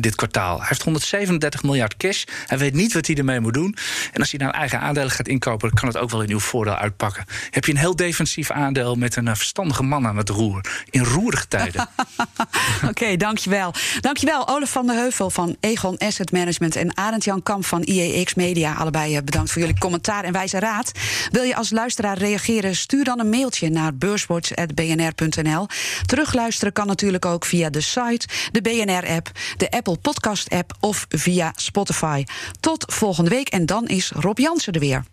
dit 0.00 0.14
kwartaal. 0.14 0.58
Hij 0.58 0.66
heeft 0.68 0.82
137 0.82 1.62
miljard 1.62 1.96
cash. 1.96 2.24
Hij 2.46 2.58
weet 2.58 2.74
niet 2.74 2.92
wat 2.92 3.06
hij 3.06 3.16
ermee 3.16 3.40
moet 3.40 3.54
doen. 3.54 3.76
En 4.12 4.20
als 4.20 4.30
hij 4.30 4.40
nou 4.40 4.52
eigen 4.52 4.80
aandelen 4.80 5.10
gaat 5.10 5.28
inkopen, 5.28 5.68
dan 5.68 5.78
kan 5.78 5.88
het 5.88 5.98
ook 5.98 6.10
wel 6.10 6.22
in 6.22 6.30
uw 6.30 6.40
voordeel 6.40 6.74
uitpakken. 6.74 7.24
Heb 7.50 7.64
je 7.64 7.72
een 7.72 7.78
heel 7.78 7.96
defensief 7.96 8.50
aandeel 8.50 8.95
met 8.96 9.16
een 9.16 9.36
verstandige 9.36 9.82
man 9.82 10.06
aan 10.06 10.16
het 10.16 10.28
roer. 10.28 10.84
In 10.90 11.04
roerige 11.04 11.48
tijden. 11.48 11.88
Oké, 12.90 13.16
dankjewel. 13.16 13.74
Dankjewel, 14.00 14.48
Olaf 14.48 14.70
van 14.70 14.86
der 14.86 14.96
Heuvel 14.96 15.30
van 15.30 15.56
Egon 15.60 15.98
Asset 15.98 16.32
Management... 16.32 16.76
en 16.76 16.96
Arend 16.96 17.24
Jan 17.24 17.42
Kamp 17.42 17.64
van 17.64 17.82
IEX 17.82 18.34
Media. 18.34 18.74
Allebei 18.74 19.22
bedankt 19.22 19.50
voor 19.50 19.60
jullie 19.60 19.78
commentaar 19.78 20.24
en 20.24 20.32
wijze 20.32 20.58
raad. 20.58 20.92
Wil 21.30 21.42
je 21.42 21.56
als 21.56 21.70
luisteraar 21.70 22.18
reageren? 22.18 22.76
Stuur 22.76 23.04
dan 23.04 23.20
een 23.20 23.28
mailtje 23.28 23.70
naar 23.70 23.94
beurswatch.bnr.nl. 23.94 25.66
Terugluisteren 26.06 26.72
kan 26.72 26.86
natuurlijk 26.86 27.24
ook 27.24 27.44
via 27.44 27.70
de 27.70 27.80
site, 27.80 28.28
de 28.52 28.60
BNR-app... 28.62 29.30
de 29.56 29.70
Apple 29.70 29.96
Podcast-app 29.96 30.76
of 30.80 31.06
via 31.08 31.52
Spotify. 31.56 32.24
Tot 32.60 32.84
volgende 32.92 33.30
week 33.30 33.48
en 33.48 33.66
dan 33.66 33.86
is 33.86 34.10
Rob 34.14 34.38
Jansen 34.38 34.72
er 34.72 34.80
weer. 34.80 35.04